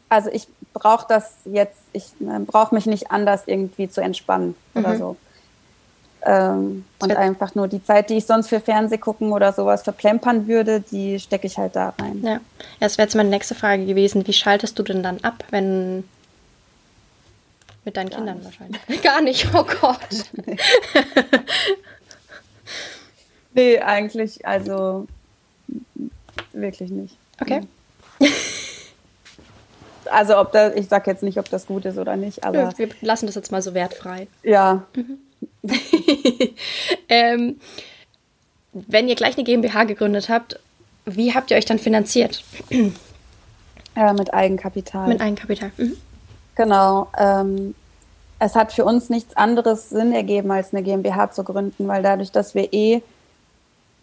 also 0.10 0.30
ich 0.32 0.48
brauche 0.74 1.06
das 1.08 1.38
jetzt, 1.46 1.82
ich 1.92 2.06
äh, 2.22 2.40
brauche 2.40 2.74
mich 2.74 2.86
nicht 2.86 3.12
anders 3.12 3.44
irgendwie 3.48 3.90
zu 3.90 4.02
entspannen 4.02 4.56
mhm. 4.74 4.86
oder 4.86 4.98
so. 4.98 5.18
Ähm, 6.26 6.86
und 7.00 7.12
einfach 7.12 7.54
nur 7.54 7.68
die 7.68 7.84
Zeit, 7.84 8.10
die 8.10 8.16
ich 8.16 8.26
sonst 8.26 8.48
für 8.48 8.62
Fernseh 8.62 8.98
gucken 8.98 9.34
oder 9.34 9.52
sowas 9.52 9.84
verplempern 9.84 10.48
würde, 10.48 10.80
die 10.80 11.20
stecke 11.20 11.48
ich 11.48 11.58
halt 11.58 11.76
da 11.76 11.94
rein. 12.00 12.22
Ja, 12.24 12.40
das 12.80 12.98
wäre 12.98 13.08
jetzt 13.08 13.16
meine 13.16 13.30
nächste 13.30 13.56
Frage 13.56 13.86
gewesen. 13.86 14.26
Wie 14.26 14.34
schaltest 14.34 14.80
du 14.80 14.84
denn 14.84 15.04
dann 15.04 15.20
ab, 15.22 15.44
wenn 15.50 16.06
mit 17.86 17.98
deinen 17.98 18.10
Gar 18.10 18.20
Kindern 18.20 18.38
nicht. 18.38 18.46
wahrscheinlich? 18.46 19.02
Gar 19.02 19.22
nicht, 19.22 19.48
oh 19.54 19.66
Gott. 19.82 19.98
nee. 20.46 20.58
nee, 23.54 23.80
eigentlich, 23.80 24.46
also 24.46 25.08
wirklich 26.54 26.90
nicht. 26.90 27.18
Okay. 27.42 27.62
Also 30.10 30.38
ob 30.38 30.52
das, 30.52 30.76
ich 30.76 30.88
sag 30.88 31.08
jetzt 31.08 31.24
nicht, 31.24 31.38
ob 31.38 31.50
das 31.50 31.66
gut 31.66 31.86
ist 31.86 31.98
oder 31.98 32.16
nicht, 32.16 32.44
aber. 32.44 32.72
Wir 32.78 32.90
lassen 33.02 33.26
das 33.26 33.36
jetzt 33.36 33.52
mal 33.52 33.62
so 33.62 33.74
wertfrei. 33.74 34.28
Ja. 34.44 34.84
Mhm. 34.96 35.18
ähm, 37.10 37.60
wenn 38.74 39.08
ihr 39.08 39.16
gleich 39.16 39.36
eine 39.36 39.44
GmbH 39.44 39.84
gegründet 39.84 40.30
habt, 40.30 40.60
wie 41.06 41.34
habt 41.34 41.52
ihr 41.52 41.58
euch 41.58 41.66
dann 41.66 41.80
finanziert? 41.80 42.44
äh, 42.70 44.14
mit 44.14 44.34
Eigenkapital. 44.34 45.08
Mit 45.08 45.22
Eigenkapital. 45.22 45.72
Mhm. 45.78 45.98
Genau. 46.56 47.08
Ähm, 47.18 47.76
es 48.40 48.56
hat 48.56 48.74
für 48.74 48.86
uns 48.86 49.10
nichts 49.10 49.36
anderes 49.38 49.90
Sinn 49.90 50.14
ergeben, 50.14 50.52
als 50.52 50.74
eine 50.74 50.84
GmbH 50.84 51.32
zu 51.32 51.44
gründen, 51.44 51.88
weil 51.88 52.04
dadurch, 52.04 52.32
dass 52.32 52.56
wir 52.56 52.74
eh 52.74 53.02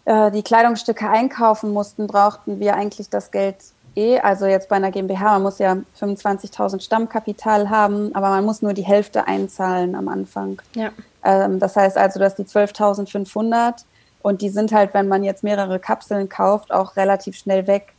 äh, 0.05 0.31
die 0.31 0.41
Kleidungsstücke 0.41 1.09
einkaufen 1.09 1.71
mussten, 1.71 2.07
brauchten 2.07 2.59
wir 2.59 2.75
eigentlich 2.75 3.09
das 3.09 3.31
Geld 3.31 3.57
eh, 3.95 4.19
also 4.19 4.45
jetzt 4.45 4.69
bei 4.69 4.75
einer 4.75 4.91
GmbH, 4.91 5.33
man 5.33 5.43
muss 5.43 5.59
ja 5.59 5.77
25.000 5.99 6.81
Stammkapital 6.81 7.69
haben, 7.69 8.13
aber 8.15 8.29
man 8.29 8.45
muss 8.45 8.61
nur 8.61 8.73
die 8.73 8.83
Hälfte 8.83 9.27
einzahlen 9.27 9.95
am 9.95 10.07
Anfang. 10.07 10.61
Ja. 10.75 10.91
Ähm, 11.23 11.59
das 11.59 11.75
heißt 11.75 11.97
also, 11.97 12.19
dass 12.19 12.35
die 12.35 12.43
12.500 12.43 13.83
und 14.21 14.41
die 14.41 14.49
sind 14.49 14.71
halt, 14.71 14.93
wenn 14.93 15.07
man 15.07 15.23
jetzt 15.23 15.43
mehrere 15.43 15.79
Kapseln 15.79 16.29
kauft, 16.29 16.71
auch 16.71 16.95
relativ 16.95 17.35
schnell 17.35 17.67
weg. 17.67 17.93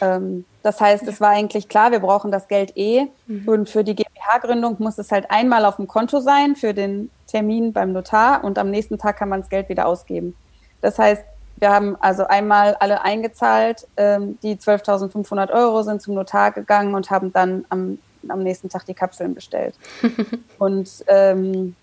Ähm, 0.00 0.44
das 0.62 0.80
heißt, 0.80 1.06
es 1.08 1.20
war 1.20 1.30
eigentlich 1.30 1.68
klar, 1.68 1.90
wir 1.90 2.00
brauchen 2.00 2.30
das 2.30 2.46
Geld 2.48 2.76
eh. 2.76 3.06
Mhm. 3.26 3.48
Und 3.48 3.68
für 3.68 3.82
die 3.82 3.94
GmbH-Gründung 3.94 4.76
muss 4.78 4.98
es 4.98 5.10
halt 5.10 5.30
einmal 5.30 5.64
auf 5.64 5.76
dem 5.76 5.88
Konto 5.88 6.20
sein 6.20 6.56
für 6.56 6.72
den 6.72 7.10
Termin 7.26 7.72
beim 7.72 7.92
Notar 7.92 8.44
und 8.44 8.58
am 8.58 8.70
nächsten 8.70 8.98
Tag 8.98 9.16
kann 9.16 9.28
man 9.28 9.40
das 9.40 9.50
Geld 9.50 9.68
wieder 9.68 9.86
ausgeben. 9.86 10.36
Das 10.80 10.98
heißt, 10.98 11.24
wir 11.62 11.70
haben 11.70 11.96
also 12.00 12.26
einmal 12.26 12.74
alle 12.80 13.02
eingezahlt, 13.02 13.86
ähm, 13.96 14.36
die 14.42 14.56
12.500 14.56 15.52
Euro 15.52 15.84
sind 15.84 16.02
zum 16.02 16.14
Notar 16.14 16.50
gegangen 16.50 16.96
und 16.96 17.08
haben 17.08 17.32
dann 17.32 17.64
am, 17.68 17.98
am 18.28 18.42
nächsten 18.42 18.68
Tag 18.68 18.84
die 18.84 18.94
Kapseln 18.94 19.32
bestellt. 19.32 19.76
und 20.58 20.90
ähm, 21.06 21.76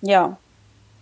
ja, 0.00 0.38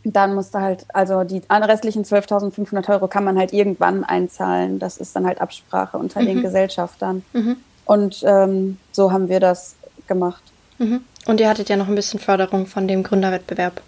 dann 0.02 0.34
musste 0.34 0.60
halt, 0.60 0.84
also 0.92 1.22
die 1.22 1.42
restlichen 1.48 2.04
12.500 2.04 2.90
Euro 2.90 3.06
kann 3.06 3.22
man 3.22 3.38
halt 3.38 3.52
irgendwann 3.52 4.02
einzahlen. 4.02 4.80
Das 4.80 4.96
ist 4.96 5.14
dann 5.14 5.24
halt 5.24 5.40
Absprache 5.40 5.96
unter 5.96 6.22
mhm. 6.22 6.26
den 6.26 6.42
Gesellschaftern. 6.42 7.24
Mhm. 7.32 7.56
Und 7.84 8.24
ähm, 8.26 8.78
so 8.90 9.12
haben 9.12 9.28
wir 9.28 9.38
das 9.38 9.76
gemacht. 10.08 10.42
Mhm. 10.78 11.04
Und 11.26 11.38
ihr 11.38 11.48
hattet 11.48 11.68
ja 11.68 11.76
noch 11.76 11.86
ein 11.86 11.94
bisschen 11.94 12.18
Förderung 12.18 12.66
von 12.66 12.88
dem 12.88 13.04
Gründerwettbewerb. 13.04 13.80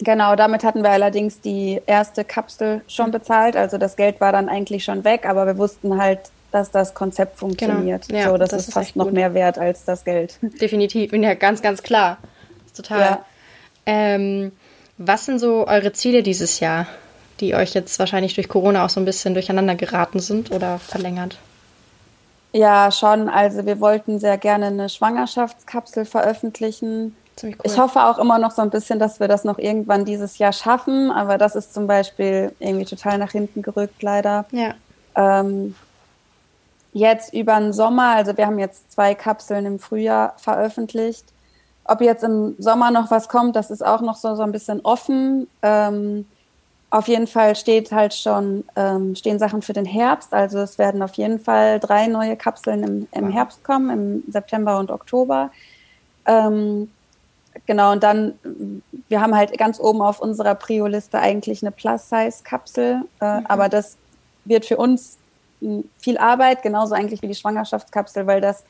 Genau, 0.00 0.34
damit 0.34 0.64
hatten 0.64 0.82
wir 0.82 0.90
allerdings 0.90 1.40
die 1.40 1.80
erste 1.86 2.24
Kapsel 2.24 2.82
schon 2.88 3.10
bezahlt. 3.10 3.56
Also 3.56 3.78
das 3.78 3.96
Geld 3.96 4.20
war 4.20 4.32
dann 4.32 4.48
eigentlich 4.48 4.84
schon 4.84 5.04
weg, 5.04 5.26
aber 5.26 5.46
wir 5.46 5.56
wussten 5.56 6.00
halt, 6.00 6.20
dass 6.50 6.70
das 6.70 6.94
Konzept 6.94 7.38
funktioniert. 7.38 8.08
Genau. 8.08 8.20
Ja, 8.20 8.30
so, 8.30 8.36
das, 8.36 8.50
das 8.50 8.62
ist, 8.62 8.68
ist 8.68 8.74
fast 8.74 8.96
noch 8.96 9.10
mehr 9.10 9.34
wert 9.34 9.58
als 9.58 9.84
das 9.84 10.04
Geld. 10.04 10.38
Definitiv, 10.60 11.12
ja, 11.12 11.34
ganz, 11.34 11.62
ganz 11.62 11.82
klar. 11.82 12.18
Total. 12.76 13.00
Ja. 13.00 13.24
Ähm, 13.86 14.52
was 14.98 15.26
sind 15.26 15.38
so 15.38 15.66
eure 15.66 15.92
Ziele 15.92 16.22
dieses 16.22 16.60
Jahr, 16.60 16.86
die 17.40 17.54
euch 17.54 17.74
jetzt 17.74 17.98
wahrscheinlich 17.98 18.34
durch 18.34 18.48
Corona 18.48 18.84
auch 18.84 18.90
so 18.90 19.00
ein 19.00 19.04
bisschen 19.04 19.34
durcheinander 19.34 19.74
geraten 19.74 20.20
sind 20.20 20.50
oder 20.50 20.78
verlängert? 20.78 21.38
Ja, 22.52 22.92
schon. 22.92 23.28
Also 23.28 23.66
wir 23.66 23.80
wollten 23.80 24.20
sehr 24.20 24.38
gerne 24.38 24.66
eine 24.66 24.88
Schwangerschaftskapsel 24.88 26.04
veröffentlichen 26.04 27.16
Cool. 27.42 27.54
Ich 27.64 27.78
hoffe 27.78 28.04
auch 28.04 28.18
immer 28.18 28.38
noch 28.38 28.52
so 28.52 28.62
ein 28.62 28.70
bisschen, 28.70 28.98
dass 28.98 29.20
wir 29.20 29.28
das 29.28 29.44
noch 29.44 29.58
irgendwann 29.58 30.04
dieses 30.04 30.38
Jahr 30.38 30.52
schaffen, 30.52 31.10
aber 31.10 31.38
das 31.38 31.56
ist 31.56 31.74
zum 31.74 31.86
Beispiel 31.86 32.52
irgendwie 32.58 32.84
total 32.84 33.18
nach 33.18 33.32
hinten 33.32 33.62
gerückt, 33.62 34.02
leider. 34.02 34.44
Ja. 34.52 34.74
Ähm, 35.16 35.74
jetzt 36.92 37.34
über 37.34 37.58
den 37.58 37.72
Sommer, 37.72 38.14
also 38.14 38.36
wir 38.36 38.46
haben 38.46 38.58
jetzt 38.58 38.92
zwei 38.92 39.14
Kapseln 39.14 39.66
im 39.66 39.78
Frühjahr 39.78 40.34
veröffentlicht. 40.36 41.24
Ob 41.84 42.00
jetzt 42.00 42.24
im 42.24 42.54
Sommer 42.58 42.90
noch 42.90 43.10
was 43.10 43.28
kommt, 43.28 43.56
das 43.56 43.70
ist 43.70 43.84
auch 43.84 44.00
noch 44.00 44.16
so, 44.16 44.36
so 44.36 44.42
ein 44.42 44.52
bisschen 44.52 44.80
offen. 44.84 45.48
Ähm, 45.62 46.24
auf 46.90 47.08
jeden 47.08 47.26
Fall 47.26 47.56
steht 47.56 47.90
halt 47.90 48.14
schon, 48.14 48.64
ähm, 48.76 49.16
stehen 49.16 49.40
Sachen 49.40 49.62
für 49.62 49.72
den 49.72 49.84
Herbst. 49.84 50.32
Also 50.32 50.60
es 50.60 50.78
werden 50.78 51.02
auf 51.02 51.14
jeden 51.14 51.40
Fall 51.40 51.80
drei 51.80 52.06
neue 52.06 52.36
Kapseln 52.36 52.84
im, 52.84 53.08
im 53.10 53.30
Herbst 53.30 53.64
kommen, 53.64 53.90
im 53.90 54.32
September 54.32 54.78
und 54.78 54.92
Oktober. 54.92 55.50
Ähm, 56.24 56.90
genau, 57.66 57.92
und 57.92 58.02
dann, 58.02 58.34
wir 59.08 59.20
haben 59.20 59.34
halt 59.34 59.56
ganz 59.58 59.80
oben 59.80 60.02
auf 60.02 60.20
unserer 60.20 60.54
Prio-Liste 60.54 61.18
eigentlich 61.18 61.62
eine 61.62 61.70
Plus-Size-Kapsel, 61.70 63.02
äh, 63.20 63.40
mhm. 63.40 63.46
aber 63.46 63.68
das 63.68 63.96
wird 64.44 64.66
für 64.66 64.76
uns 64.76 65.18
viel 65.98 66.18
Arbeit, 66.18 66.62
genauso 66.62 66.94
eigentlich 66.94 67.22
wie 67.22 67.28
die 67.28 67.34
Schwangerschaftskapsel, 67.34 68.26
weil 68.26 68.40
das 68.40 68.64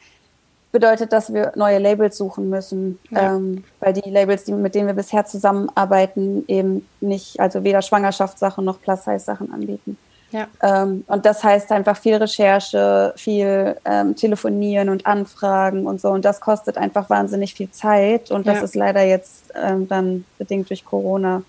bedeutet, 0.71 1.13
dass 1.13 1.33
wir 1.33 1.53
neue 1.55 1.79
Labels 1.79 2.17
suchen 2.17 2.51
müssen, 2.51 2.99
ja. 3.11 3.37
ähm, 3.37 3.65
weil 3.81 3.93
die 3.93 4.11
Labels, 4.11 4.45
die, 4.45 4.53
mit 4.53 4.75
denen 4.75 4.89
wir 4.89 4.95
bisher 4.95 5.25
zusammenarbeiten, 5.25 6.45
eben 6.49 6.87
nicht, 7.01 7.39
also 7.39 7.63
weder 7.63 7.81
Schwangerschaftssachen 7.81 8.65
noch 8.65 8.81
Plus-Size-Sachen 8.81 9.53
anbieten. 9.53 9.97
Ja. 10.35 10.49
Ähm, 10.63 11.05
und 11.07 11.25
das 11.27 11.45
heißt 11.45 11.71
einfach 11.71 11.97
viel 11.97 12.17
Recherche, 12.17 13.13
viel 13.17 13.77
ähm, 13.85 14.17
Telefonieren 14.17 14.89
und 14.89 15.07
Anfragen 15.07 15.87
und 15.87 16.01
so. 16.01 16.09
Und 16.09 16.25
das 16.25 16.41
kostet 16.41 16.77
einfach 16.77 17.09
wahnsinnig 17.09 17.55
viel 17.55 17.71
Zeit. 17.71 18.33
Und 18.33 18.49
das 18.49 18.57
ja. 18.57 18.65
ist 18.65 18.75
leider 18.75 19.05
jetzt 19.05 19.53
ähm, 19.55 19.87
dann 19.87 20.25
bedingt 20.37 20.71
durch 20.71 20.85
Corona 20.85 21.43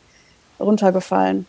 runtergefallen. 0.60 1.48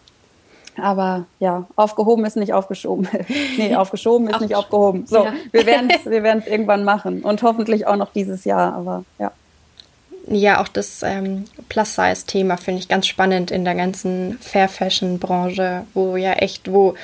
Aber 0.80 1.26
ja, 1.38 1.66
aufgehoben 1.76 2.24
ist 2.24 2.36
nicht 2.36 2.54
aufgeschoben. 2.54 3.06
nee, 3.58 3.76
aufgeschoben 3.76 4.30
ist 4.30 4.40
nicht 4.40 4.54
aufgehoben. 4.54 5.06
So, 5.06 5.24
ja. 5.24 5.34
wir 5.52 5.66
werden 5.66 5.90
es 5.90 6.06
wir 6.06 6.24
irgendwann 6.24 6.84
machen 6.84 7.20
und 7.20 7.42
hoffentlich 7.42 7.86
auch 7.86 7.96
noch 7.96 8.12
dieses 8.14 8.46
Jahr, 8.46 8.72
aber 8.72 9.04
ja. 9.18 9.30
Ja, 10.28 10.60
auch 10.60 10.68
das 10.68 11.02
ähm, 11.04 11.44
Plus-Size-Thema 11.68 12.56
finde 12.56 12.80
ich 12.80 12.88
ganz 12.88 13.06
spannend 13.06 13.52
in 13.52 13.64
der 13.64 13.76
ganzen 13.76 14.38
Fair-Fashion-Branche, 14.40 15.84
wo 15.94 16.16
ja 16.16 16.32
echt, 16.32 16.72
wo 16.72 16.94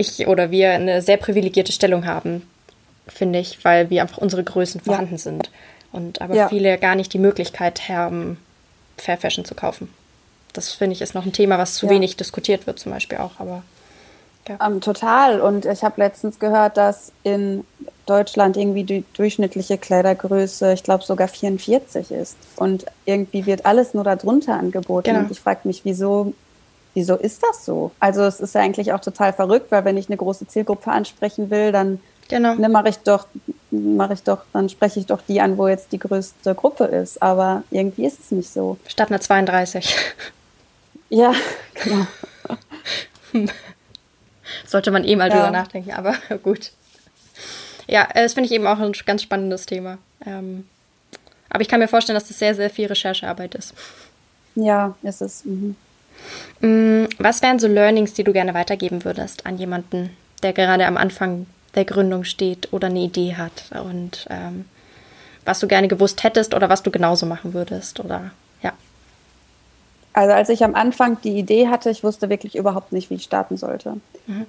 ich 0.00 0.26
oder 0.26 0.50
wir 0.50 0.72
eine 0.72 1.02
sehr 1.02 1.16
privilegierte 1.16 1.72
Stellung 1.72 2.06
haben, 2.06 2.48
finde 3.06 3.38
ich, 3.38 3.64
weil 3.64 3.90
wir 3.90 4.02
einfach 4.02 4.18
unsere 4.18 4.44
Größen 4.44 4.80
vorhanden 4.80 5.14
ja. 5.14 5.18
sind. 5.18 5.50
Und 5.92 6.20
aber 6.20 6.34
ja. 6.34 6.48
viele 6.48 6.78
gar 6.78 6.94
nicht 6.94 7.12
die 7.12 7.18
Möglichkeit 7.18 7.88
haben, 7.88 8.38
Fair 8.96 9.18
Fashion 9.18 9.44
zu 9.44 9.54
kaufen 9.54 9.88
das 10.52 10.72
finde 10.72 10.94
ich 10.94 11.02
ist 11.02 11.14
noch 11.14 11.24
ein 11.24 11.32
Thema, 11.32 11.58
was 11.58 11.74
zu 11.74 11.86
ja. 11.86 11.92
wenig 11.92 12.16
diskutiert 12.16 12.66
wird, 12.66 12.78
zum 12.78 12.92
Beispiel 12.92 13.18
auch. 13.18 13.32
Aber. 13.38 13.62
Ähm, 14.48 14.80
total. 14.80 15.40
Und 15.40 15.66
ich 15.66 15.84
habe 15.84 16.00
letztens 16.00 16.38
gehört, 16.38 16.76
dass 16.76 17.12
in 17.22 17.64
Deutschland 18.06 18.56
irgendwie 18.56 18.84
die 18.84 19.04
durchschnittliche 19.14 19.78
Kleidergröße, 19.78 20.72
ich 20.72 20.82
glaube 20.82 21.04
sogar 21.04 21.28
44 21.28 22.10
ist. 22.10 22.36
Und 22.56 22.86
irgendwie 23.04 23.46
wird 23.46 23.64
alles 23.66 23.94
nur 23.94 24.02
darunter 24.02 24.54
angeboten. 24.54 25.10
Genau. 25.10 25.20
Und 25.20 25.30
ich 25.30 25.40
frage 25.40 25.60
mich, 25.64 25.84
wieso, 25.84 26.32
wieso 26.94 27.16
ist 27.16 27.42
das 27.42 27.64
so? 27.64 27.92
Also 28.00 28.22
es 28.24 28.40
ist 28.40 28.54
ja 28.54 28.60
eigentlich 28.60 28.92
auch 28.92 29.00
total 29.00 29.32
verrückt, 29.32 29.70
weil 29.70 29.84
wenn 29.84 29.96
ich 29.96 30.08
eine 30.08 30.16
große 30.16 30.46
Zielgruppe 30.46 30.90
ansprechen 30.90 31.50
will, 31.50 31.72
dann 31.72 32.00
genau. 32.28 32.54
ne, 32.54 32.68
mache 32.68 32.88
ich 32.88 32.98
doch, 32.98 33.26
mache 33.70 34.14
ich 34.14 34.22
doch, 34.22 34.42
dann 34.52 34.68
spreche 34.68 35.00
ich 35.00 35.06
doch 35.06 35.20
die 35.26 35.40
an, 35.40 35.58
wo 35.58 35.68
jetzt 35.68 35.92
die 35.92 35.98
größte 35.98 36.54
Gruppe 36.54 36.84
ist. 36.84 37.22
Aber 37.22 37.62
irgendwie 37.70 38.06
ist 38.06 38.20
es 38.20 38.30
nicht 38.30 38.52
so. 38.52 38.78
Statt 38.86 39.10
einer 39.10 39.20
32. 39.20 39.96
Ja, 41.12 41.34
genau. 41.74 42.06
Sollte 44.66 44.92
man 44.92 45.02
eh 45.04 45.16
mal 45.16 45.28
ja. 45.28 45.34
drüber 45.34 45.50
nachdenken, 45.50 45.90
aber 45.90 46.14
gut. 46.44 46.70
Ja, 47.88 48.08
äh, 48.14 48.22
das 48.22 48.34
finde 48.34 48.46
ich 48.46 48.54
eben 48.54 48.66
auch 48.68 48.78
ein 48.78 48.92
ganz 49.04 49.22
spannendes 49.22 49.66
Thema. 49.66 49.98
Ähm, 50.24 50.68
aber 51.48 51.62
ich 51.62 51.68
kann 51.68 51.80
mir 51.80 51.88
vorstellen, 51.88 52.14
dass 52.14 52.28
das 52.28 52.38
sehr, 52.38 52.54
sehr 52.54 52.70
viel 52.70 52.86
Recherchearbeit 52.86 53.56
ist. 53.56 53.74
Ja, 54.54 54.96
ist 55.02 55.20
es. 55.20 55.44
Mhm. 55.44 55.50
Mm, 55.52 55.76
was 56.60 57.42
wären 57.42 57.58
so 57.58 57.66
Learnings, 57.66 58.12
die 58.12 58.24
du 58.24 58.32
gerne 58.32 58.54
weitergeben 58.54 59.04
würdest 59.04 59.46
an 59.46 59.56
jemanden, 59.56 60.10
der 60.42 60.52
gerade 60.52 60.86
am 60.86 60.96
Anfang 60.96 61.46
der 61.74 61.84
Gründung 61.84 62.24
steht 62.24 62.72
oder 62.72 62.88
eine 62.88 63.00
Idee 63.00 63.36
hat 63.36 63.70
und 63.84 64.26
ähm, 64.28 64.66
was 65.44 65.60
du 65.60 65.68
gerne 65.68 65.88
gewusst 65.88 66.22
hättest 66.22 66.54
oder 66.54 66.68
was 66.68 66.82
du 66.82 66.90
genauso 66.90 67.26
machen 67.26 67.54
würdest 67.54 68.00
oder 68.00 68.32
also 70.12 70.32
als 70.32 70.48
ich 70.48 70.64
am 70.64 70.74
Anfang 70.74 71.20
die 71.22 71.38
Idee 71.38 71.68
hatte, 71.68 71.90
ich 71.90 72.02
wusste 72.02 72.28
wirklich 72.28 72.56
überhaupt 72.56 72.92
nicht, 72.92 73.10
wie 73.10 73.14
ich 73.14 73.22
starten 73.22 73.56
sollte. 73.56 74.00
Mhm. 74.26 74.46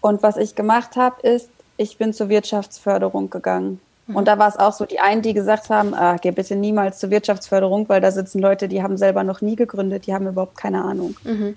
Und 0.00 0.22
was 0.22 0.36
ich 0.36 0.54
gemacht 0.54 0.96
habe, 0.96 1.26
ist, 1.26 1.48
ich 1.76 1.98
bin 1.98 2.12
zur 2.12 2.28
Wirtschaftsförderung 2.28 3.30
gegangen. 3.30 3.80
Mhm. 4.06 4.16
Und 4.16 4.28
da 4.28 4.38
war 4.38 4.48
es 4.48 4.56
auch 4.56 4.72
so, 4.72 4.84
die 4.84 5.00
einen, 5.00 5.22
die 5.22 5.34
gesagt 5.34 5.70
haben, 5.70 5.94
ah, 5.94 6.16
geh 6.20 6.30
bitte 6.30 6.56
niemals 6.56 6.98
zur 6.98 7.10
Wirtschaftsförderung, 7.10 7.88
weil 7.88 8.00
da 8.00 8.10
sitzen 8.10 8.40
Leute, 8.40 8.68
die 8.68 8.82
haben 8.82 8.96
selber 8.96 9.24
noch 9.24 9.40
nie 9.40 9.56
gegründet, 9.56 10.06
die 10.06 10.14
haben 10.14 10.26
überhaupt 10.26 10.56
keine 10.56 10.82
Ahnung. 10.84 11.16
Mhm. 11.24 11.56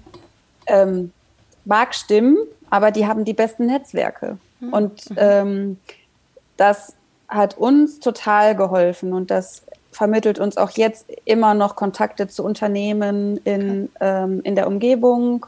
Ähm, 0.67 1.11
mag 1.65 1.93
stimmen, 1.93 2.37
aber 2.69 2.91
die 2.91 3.07
haben 3.07 3.25
die 3.25 3.33
besten 3.33 3.65
Netzwerke. 3.65 4.37
Mhm. 4.59 4.73
Und 4.73 5.09
mhm. 5.09 5.17
ähm, 5.19 5.77
das 6.55 6.93
hat 7.27 7.57
uns 7.57 7.99
total 7.99 8.55
geholfen 8.55 9.13
und 9.13 9.29
das 9.31 9.63
vermittelt 9.91 10.39
uns 10.39 10.57
auch 10.57 10.71
jetzt 10.71 11.07
immer 11.25 11.53
noch 11.53 11.75
Kontakte 11.75 12.27
zu 12.27 12.43
Unternehmen 12.43 13.37
in, 13.43 13.89
okay. 13.95 14.23
ähm, 14.23 14.41
in 14.43 14.55
der 14.55 14.67
Umgebung 14.67 15.45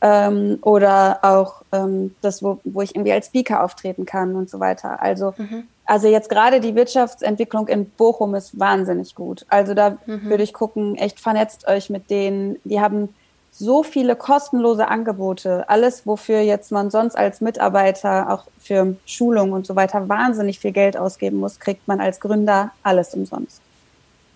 ähm, 0.00 0.58
oder 0.60 1.20
auch 1.22 1.62
ähm, 1.72 2.14
das, 2.20 2.42
wo, 2.42 2.60
wo 2.64 2.82
ich 2.82 2.94
irgendwie 2.94 3.12
als 3.12 3.26
Speaker 3.26 3.64
auftreten 3.64 4.04
kann 4.04 4.36
und 4.36 4.50
so 4.50 4.60
weiter. 4.60 5.02
Also, 5.02 5.34
mhm. 5.36 5.66
Also 5.88 6.06
jetzt 6.06 6.28
gerade 6.28 6.60
die 6.60 6.74
Wirtschaftsentwicklung 6.74 7.66
in 7.66 7.88
Bochum 7.88 8.34
ist 8.34 8.60
wahnsinnig 8.60 9.14
gut. 9.14 9.46
Also 9.48 9.72
da 9.72 9.96
mhm. 10.04 10.28
würde 10.28 10.42
ich 10.42 10.52
gucken, 10.52 10.96
echt 10.96 11.18
vernetzt 11.18 11.66
euch 11.66 11.88
mit 11.88 12.10
denen. 12.10 12.56
Die 12.64 12.78
haben 12.78 13.08
so 13.52 13.82
viele 13.82 14.14
kostenlose 14.14 14.86
Angebote. 14.86 15.66
Alles, 15.66 16.06
wofür 16.06 16.40
jetzt 16.40 16.72
man 16.72 16.90
sonst 16.90 17.16
als 17.16 17.40
Mitarbeiter 17.40 18.30
auch 18.30 18.44
für 18.58 18.96
Schulung 19.06 19.52
und 19.52 19.66
so 19.66 19.76
weiter 19.76 20.10
wahnsinnig 20.10 20.58
viel 20.58 20.72
Geld 20.72 20.98
ausgeben 20.98 21.38
muss, 21.38 21.58
kriegt 21.58 21.88
man 21.88 22.02
als 22.02 22.20
Gründer 22.20 22.70
alles 22.82 23.14
umsonst. 23.14 23.62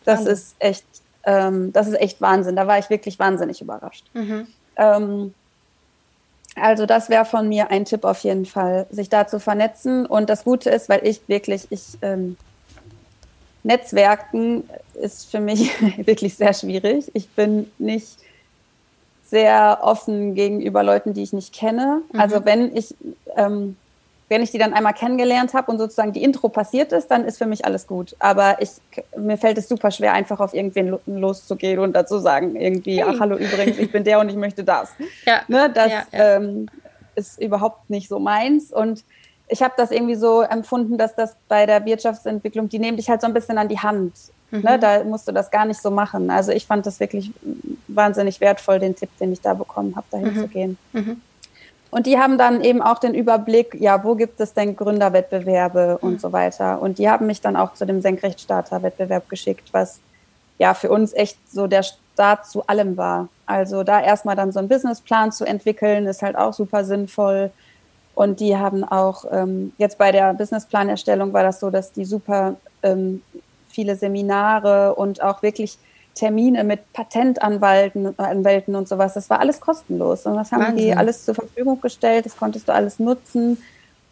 Das 0.06 0.20
Wahnsinn. 0.20 0.32
ist 0.32 0.56
echt, 0.58 0.86
ähm, 1.24 1.70
das 1.74 1.86
ist 1.86 2.00
echt 2.00 2.22
Wahnsinn. 2.22 2.56
Da 2.56 2.66
war 2.66 2.78
ich 2.78 2.88
wirklich 2.88 3.18
wahnsinnig 3.18 3.60
überrascht. 3.60 4.06
Mhm. 4.14 4.46
Ähm, 4.76 5.34
also 6.54 6.86
das 6.86 7.08
wäre 7.08 7.24
von 7.24 7.48
mir 7.48 7.70
ein 7.70 7.84
Tipp 7.84 8.04
auf 8.04 8.20
jeden 8.20 8.46
Fall, 8.46 8.86
sich 8.90 9.08
da 9.08 9.26
zu 9.26 9.40
vernetzen. 9.40 10.06
Und 10.06 10.28
das 10.28 10.44
Gute 10.44 10.70
ist, 10.70 10.88
weil 10.88 11.06
ich 11.06 11.26
wirklich, 11.28 11.66
ich 11.70 11.98
ähm, 12.02 12.36
Netzwerken 13.62 14.68
ist 14.94 15.30
für 15.30 15.40
mich 15.40 15.70
wirklich 16.06 16.34
sehr 16.34 16.52
schwierig. 16.52 17.10
Ich 17.14 17.30
bin 17.30 17.70
nicht 17.78 18.18
sehr 19.24 19.78
offen 19.82 20.34
gegenüber 20.34 20.82
Leuten, 20.82 21.14
die 21.14 21.22
ich 21.22 21.32
nicht 21.32 21.54
kenne. 21.54 22.02
Mhm. 22.12 22.20
Also 22.20 22.44
wenn 22.44 22.76
ich 22.76 22.94
ähm, 23.36 23.76
wenn 24.32 24.42
ich 24.42 24.50
die 24.50 24.58
dann 24.58 24.72
einmal 24.72 24.94
kennengelernt 24.94 25.52
habe 25.52 25.70
und 25.70 25.78
sozusagen 25.78 26.12
die 26.12 26.22
Intro 26.22 26.48
passiert 26.48 26.90
ist, 26.92 27.08
dann 27.08 27.24
ist 27.24 27.36
für 27.36 27.46
mich 27.46 27.66
alles 27.66 27.86
gut. 27.86 28.16
Aber 28.18 28.56
ich, 28.60 28.70
mir 29.16 29.36
fällt 29.36 29.58
es 29.58 29.68
super 29.68 29.90
schwer, 29.90 30.14
einfach 30.14 30.40
auf 30.40 30.54
irgendwen 30.54 30.98
loszugehen 31.06 31.78
und 31.78 31.92
dazu 31.92 32.18
sagen, 32.18 32.56
irgendwie, 32.56 32.96
hey. 32.96 33.04
ach 33.06 33.20
hallo 33.20 33.36
übrigens, 33.36 33.78
ich 33.78 33.92
bin 33.92 34.04
der 34.04 34.20
und 34.20 34.28
ich 34.28 34.36
möchte 34.36 34.64
das. 34.64 34.90
Ja. 35.26 35.42
Ne, 35.46 35.70
das 35.72 35.92
ja, 35.92 36.02
ja. 36.10 36.36
Ähm, 36.36 36.68
ist 37.14 37.40
überhaupt 37.40 37.90
nicht 37.90 38.08
so 38.08 38.18
meins. 38.18 38.72
Und 38.72 39.04
ich 39.46 39.62
habe 39.62 39.74
das 39.76 39.90
irgendwie 39.90 40.14
so 40.14 40.40
empfunden, 40.40 40.96
dass 40.96 41.14
das 41.14 41.36
bei 41.48 41.66
der 41.66 41.84
Wirtschaftsentwicklung, 41.84 42.68
die 42.68 42.78
nehmen 42.78 42.96
dich 42.96 43.08
halt 43.08 43.20
so 43.20 43.26
ein 43.26 43.34
bisschen 43.34 43.58
an 43.58 43.68
die 43.68 43.78
Hand. 43.78 44.14
Ne, 44.50 44.58
mhm. 44.58 44.64
Ne, 44.64 44.78
da 44.78 45.04
musst 45.04 45.28
du 45.28 45.32
das 45.32 45.50
gar 45.50 45.66
nicht 45.66 45.80
so 45.80 45.90
machen. 45.90 46.30
Also 46.30 46.50
ich 46.50 46.66
fand 46.66 46.86
das 46.86 46.98
wirklich 46.98 47.30
wahnsinnig 47.88 48.40
wertvoll, 48.40 48.78
den 48.78 48.96
Tipp, 48.96 49.10
den 49.20 49.32
ich 49.32 49.40
da 49.40 49.54
bekommen 49.54 49.94
habe, 49.96 50.06
dahin 50.10 50.34
mhm. 50.34 50.38
zu 50.38 50.48
gehen. 50.48 50.78
Mhm. 50.92 51.20
Und 51.92 52.06
die 52.06 52.18
haben 52.18 52.38
dann 52.38 52.62
eben 52.62 52.80
auch 52.80 52.98
den 52.98 53.12
Überblick, 53.12 53.76
ja, 53.78 54.02
wo 54.02 54.14
gibt 54.14 54.40
es 54.40 54.54
denn 54.54 54.76
Gründerwettbewerbe 54.76 55.98
und 55.98 56.14
mhm. 56.14 56.18
so 56.20 56.32
weiter. 56.32 56.80
Und 56.80 56.96
die 56.96 57.10
haben 57.10 57.26
mich 57.26 57.42
dann 57.42 57.54
auch 57.54 57.74
zu 57.74 57.84
dem 57.84 58.00
Senkrechtstarter-Wettbewerb 58.00 59.28
geschickt, 59.28 59.68
was 59.72 60.00
ja 60.58 60.72
für 60.72 60.90
uns 60.90 61.12
echt 61.12 61.36
so 61.50 61.66
der 61.66 61.82
Start 61.82 62.46
zu 62.46 62.66
allem 62.66 62.96
war. 62.96 63.28
Also 63.44 63.82
da 63.82 64.00
erstmal 64.00 64.36
dann 64.36 64.52
so 64.52 64.58
einen 64.58 64.70
Businessplan 64.70 65.32
zu 65.32 65.44
entwickeln, 65.44 66.06
ist 66.06 66.22
halt 66.22 66.34
auch 66.34 66.54
super 66.54 66.86
sinnvoll. 66.86 67.50
Und 68.14 68.40
die 68.40 68.56
haben 68.56 68.84
auch, 68.84 69.26
ähm, 69.30 69.74
jetzt 69.76 69.98
bei 69.98 70.12
der 70.12 70.32
Businessplanerstellung 70.32 71.34
war 71.34 71.42
das 71.42 71.60
so, 71.60 71.68
dass 71.68 71.92
die 71.92 72.06
super 72.06 72.54
ähm, 72.82 73.20
viele 73.68 73.96
Seminare 73.96 74.94
und 74.94 75.22
auch 75.22 75.42
wirklich 75.42 75.76
Termine 76.14 76.64
mit 76.64 76.92
Patentanwälten 76.92 78.18
Anwälten 78.18 78.74
und 78.74 78.88
sowas. 78.88 79.14
Das 79.14 79.30
war 79.30 79.40
alles 79.40 79.60
kostenlos. 79.60 80.26
Und 80.26 80.36
das 80.36 80.52
haben 80.52 80.62
Wahnsinn. 80.62 80.76
die 80.76 80.94
alles 80.94 81.24
zur 81.24 81.34
Verfügung 81.34 81.80
gestellt. 81.80 82.26
Das 82.26 82.36
konntest 82.36 82.68
du 82.68 82.72
alles 82.72 82.98
nutzen. 82.98 83.62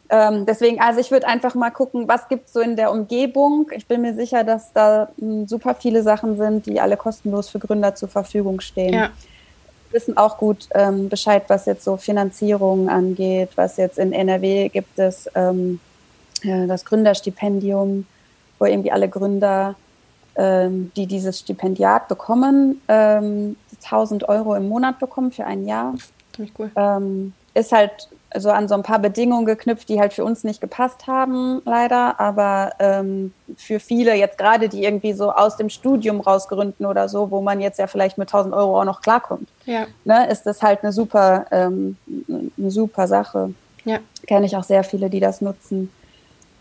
ähm, 0.09 0.47
deswegen, 0.47 0.81
also 0.81 1.01
ich 1.01 1.11
würde 1.11 1.29
einfach 1.29 1.55
mal 1.55 1.71
gucken, 1.71 2.09
was 2.09 2.29
gibt 2.29 2.47
es 2.47 2.53
so 2.53 2.61
in 2.61 2.77
der 2.77 2.91
Umgebung. 2.91 3.71
Ich 3.75 3.87
bin 3.87 4.01
mir 4.01 4.15
sicher, 4.15 4.45
dass 4.45 4.73
da 4.73 5.11
m, 5.21 5.29
hm, 5.41 5.49
super 5.49 5.75
viele 5.75 6.03
Sachen 6.03 6.37
sind, 6.37 6.67
die 6.67 6.81
alle 6.81 6.97
kostenlos 6.97 7.49
für 7.49 7.59
Gründer 7.59 7.95
zur 7.95 8.09
Verfügung 8.09 8.61
stehen. 8.61 8.95
Ja. 8.95 9.11
Wir 9.91 10.01
wissen 10.01 10.17
auch 10.17 10.39
gut 10.39 10.69
ähm, 10.75 11.09
Bescheid, 11.09 11.45
was 11.49 11.67
jetzt 11.67 11.85
so 11.85 11.97
Finanzierung 11.97 12.89
angeht, 12.89 13.51
was 13.57 13.77
jetzt 13.77 13.99
in 13.99 14.13
NRW 14.13 14.69
gibt 14.69 14.99
es 14.99 15.29
ähm, 15.35 15.81
äh, 16.43 16.67
das 16.67 16.85
Gründerstipendium, 16.85 18.07
wo 18.59 18.65
irgendwie 18.65 18.93
alle 18.93 19.09
Gründer, 19.09 19.75
die 20.39 21.07
dieses 21.07 21.41
Stipendiat 21.41 22.09
bekommen, 22.09 22.81
1000 22.87 24.23
ähm, 24.23 24.29
Euro 24.29 24.55
im 24.55 24.69
Monat 24.69 24.99
bekommen 24.99 25.33
für 25.33 25.45
ein 25.45 25.67
Jahr. 25.67 25.95
Ziemlich 26.35 26.53
cool. 26.59 26.71
Ähm, 26.77 27.35
ist 27.55 27.73
halt 27.73 28.09
so 28.37 28.51
an 28.51 28.69
so 28.69 28.75
ein 28.75 28.83
paar 28.83 29.01
Bedingungen 29.01 29.45
geknüpft, 29.45 29.89
die 29.89 29.99
halt 29.99 30.13
für 30.13 30.25
uns 30.25 30.45
nicht 30.45 30.61
gepasst 30.61 31.07
haben, 31.07 31.63
leider. 31.65 32.21
Aber 32.21 32.73
ähm, 32.79 33.33
für 33.57 33.81
viele 33.81 34.15
jetzt 34.15 34.39
gerade, 34.39 34.69
die 34.69 34.85
irgendwie 34.85 35.13
so 35.13 35.33
aus 35.33 35.57
dem 35.57 35.69
Studium 35.69 36.21
rausgründen 36.21 36.87
oder 36.87 37.09
so, 37.09 37.31
wo 37.31 37.41
man 37.41 37.61
jetzt 37.61 37.79
ja 37.79 37.87
vielleicht 37.87 38.19
mit 38.19 38.29
1000 38.29 38.55
Euro 38.55 38.81
auch 38.81 38.85
noch 38.85 39.01
klarkommt, 39.01 39.49
ja. 39.65 39.87
ne, 40.05 40.29
ist 40.31 40.45
das 40.47 40.63
halt 40.63 40.83
eine 40.83 40.93
super, 40.93 41.47
ähm, 41.51 41.97
eine 42.29 42.71
super 42.71 43.09
Sache. 43.09 43.53
Ja. 43.85 43.99
Kenne 44.27 44.47
ich 44.47 44.57
auch 44.57 44.65
sehr 44.65 44.85
viele, 44.85 45.11
die 45.11 45.21
das 45.21 45.41
nutzen. 45.41 45.91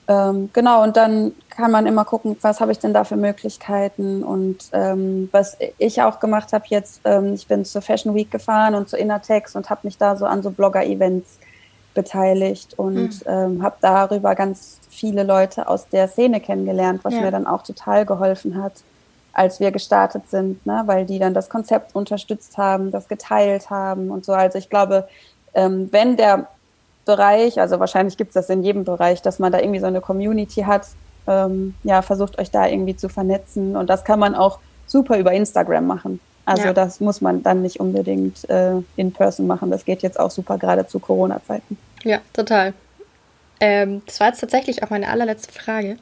Ähm, 0.09 0.49
genau, 0.53 0.81
und 0.81 0.97
dann 0.97 1.33
kann 1.51 1.69
man 1.69 1.85
immer 1.85 2.03
gucken, 2.03 2.35
was 2.41 2.59
habe 2.59 2.71
ich 2.71 2.79
denn 2.79 2.93
da 2.93 3.03
für 3.03 3.15
Möglichkeiten. 3.15 4.23
Und 4.23 4.57
ähm, 4.73 5.29
was 5.31 5.55
ich 5.77 6.01
auch 6.01 6.19
gemacht 6.19 6.51
habe 6.51 6.65
jetzt, 6.69 7.01
ähm, 7.05 7.35
ich 7.35 7.47
bin 7.47 7.63
zur 7.63 7.83
Fashion 7.83 8.15
Week 8.15 8.31
gefahren 8.31 8.73
und 8.73 8.89
zu 8.89 8.97
Innertex 8.97 9.55
und 9.55 9.69
habe 9.69 9.81
mich 9.83 9.99
da 9.99 10.15
so 10.15 10.25
an 10.25 10.41
so 10.41 10.49
Blogger-Events 10.49 11.37
beteiligt 11.93 12.73
und 12.77 13.23
mhm. 13.25 13.31
ähm, 13.31 13.63
habe 13.63 13.75
darüber 13.81 14.33
ganz 14.33 14.79
viele 14.89 15.21
Leute 15.23 15.67
aus 15.67 15.87
der 15.89 16.07
Szene 16.07 16.39
kennengelernt, 16.39 17.01
was 17.03 17.13
ja. 17.13 17.21
mir 17.21 17.31
dann 17.31 17.45
auch 17.45 17.61
total 17.61 18.07
geholfen 18.07 18.61
hat, 18.61 18.73
als 19.33 19.59
wir 19.59 19.71
gestartet 19.71 20.27
sind, 20.27 20.65
ne? 20.65 20.83
weil 20.87 21.05
die 21.05 21.19
dann 21.19 21.35
das 21.35 21.49
Konzept 21.49 21.95
unterstützt 21.95 22.57
haben, 22.57 22.89
das 22.89 23.07
geteilt 23.07 23.69
haben 23.69 24.09
und 24.09 24.25
so. 24.25 24.33
Also 24.33 24.57
ich 24.57 24.69
glaube, 24.71 25.07
ähm, 25.53 25.89
wenn 25.91 26.17
der 26.17 26.47
Bereich, 27.09 27.59
also 27.59 27.79
wahrscheinlich 27.79 28.17
gibt 28.17 28.29
es 28.29 28.33
das 28.35 28.49
in 28.51 28.61
jedem 28.61 28.83
Bereich, 28.83 29.23
dass 29.23 29.39
man 29.39 29.51
da 29.51 29.57
irgendwie 29.59 29.79
so 29.79 29.87
eine 29.87 29.99
Community 29.99 30.61
hat, 30.61 30.85
ähm, 31.25 31.73
ja, 31.83 32.03
versucht 32.03 32.37
euch 32.37 32.51
da 32.51 32.67
irgendwie 32.67 32.95
zu 32.95 33.09
vernetzen 33.09 33.75
und 33.75 33.89
das 33.89 34.03
kann 34.03 34.19
man 34.19 34.35
auch 34.35 34.59
super 34.85 35.17
über 35.17 35.33
Instagram 35.33 35.87
machen. 35.87 36.19
Also 36.45 36.65
ja. 36.65 36.73
das 36.73 36.99
muss 36.99 37.19
man 37.19 37.41
dann 37.41 37.63
nicht 37.63 37.79
unbedingt 37.79 38.47
äh, 38.47 38.73
in 38.95 39.11
Person 39.11 39.47
machen. 39.47 39.71
Das 39.71 39.85
geht 39.85 40.03
jetzt 40.03 40.19
auch 40.19 40.29
super 40.29 40.59
gerade 40.59 40.85
zu 40.85 40.99
Corona-Zeiten. 40.99 41.79
Ja, 42.03 42.19
total. 42.31 42.73
Ähm, 43.59 44.03
das 44.05 44.19
war 44.19 44.27
jetzt 44.27 44.39
tatsächlich 44.39 44.83
auch 44.83 44.91
meine 44.91 45.09
allerletzte 45.09 45.51
Frage. 45.51 45.97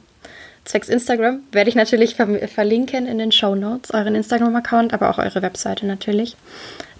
Zwecks 0.66 0.90
Instagram 0.90 1.40
werde 1.52 1.70
ich 1.70 1.76
natürlich 1.76 2.16
ver 2.16 2.46
verlinken 2.48 3.06
in 3.06 3.16
den 3.16 3.32
Show 3.32 3.54
Notes, 3.54 3.90
euren 3.94 4.14
Instagram-Account, 4.14 4.92
aber 4.92 5.08
auch 5.08 5.18
eure 5.18 5.40
Webseite 5.40 5.86
natürlich, 5.86 6.36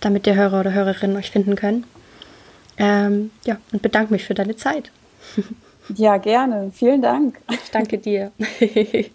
damit 0.01 0.25
der 0.25 0.37
Hörer 0.37 0.61
oder 0.61 0.73
Hörerinnen 0.73 1.17
euch 1.19 1.31
finden 1.31 1.55
können. 1.55 1.85
Ähm, 2.79 3.31
ja, 3.45 3.59
und 3.73 3.83
bedanke 3.83 4.13
mich 4.13 4.25
für 4.25 4.35
deine 4.35 4.57
Zeit. 4.57 4.91
Ja, 5.97 6.19
gerne. 6.19 6.71
Vielen 6.75 7.01
Dank. 7.01 7.39
Ich 7.51 7.71
danke 7.71 7.97
dir. 7.97 8.31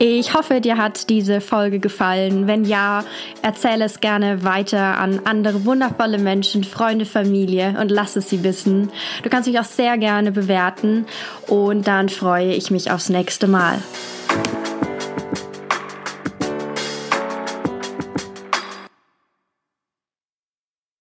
Ich 0.00 0.32
hoffe, 0.32 0.60
dir 0.60 0.76
hat 0.76 1.10
diese 1.10 1.40
Folge 1.40 1.80
gefallen. 1.80 2.46
Wenn 2.46 2.64
ja, 2.64 3.02
erzähle 3.42 3.84
es 3.84 3.98
gerne 3.98 4.44
weiter 4.44 4.96
an 4.98 5.22
andere 5.24 5.64
wundervolle 5.64 6.18
Menschen, 6.18 6.62
Freunde, 6.62 7.04
Familie 7.04 7.76
und 7.80 7.90
lass 7.90 8.14
es 8.14 8.30
sie 8.30 8.44
wissen. 8.44 8.90
Du 9.24 9.28
kannst 9.28 9.48
mich 9.48 9.58
auch 9.58 9.64
sehr 9.64 9.98
gerne 9.98 10.30
bewerten 10.30 11.04
und 11.48 11.88
dann 11.88 12.08
freue 12.08 12.52
ich 12.52 12.70
mich 12.70 12.92
aufs 12.92 13.08
nächste 13.08 13.48
Mal. 13.48 13.82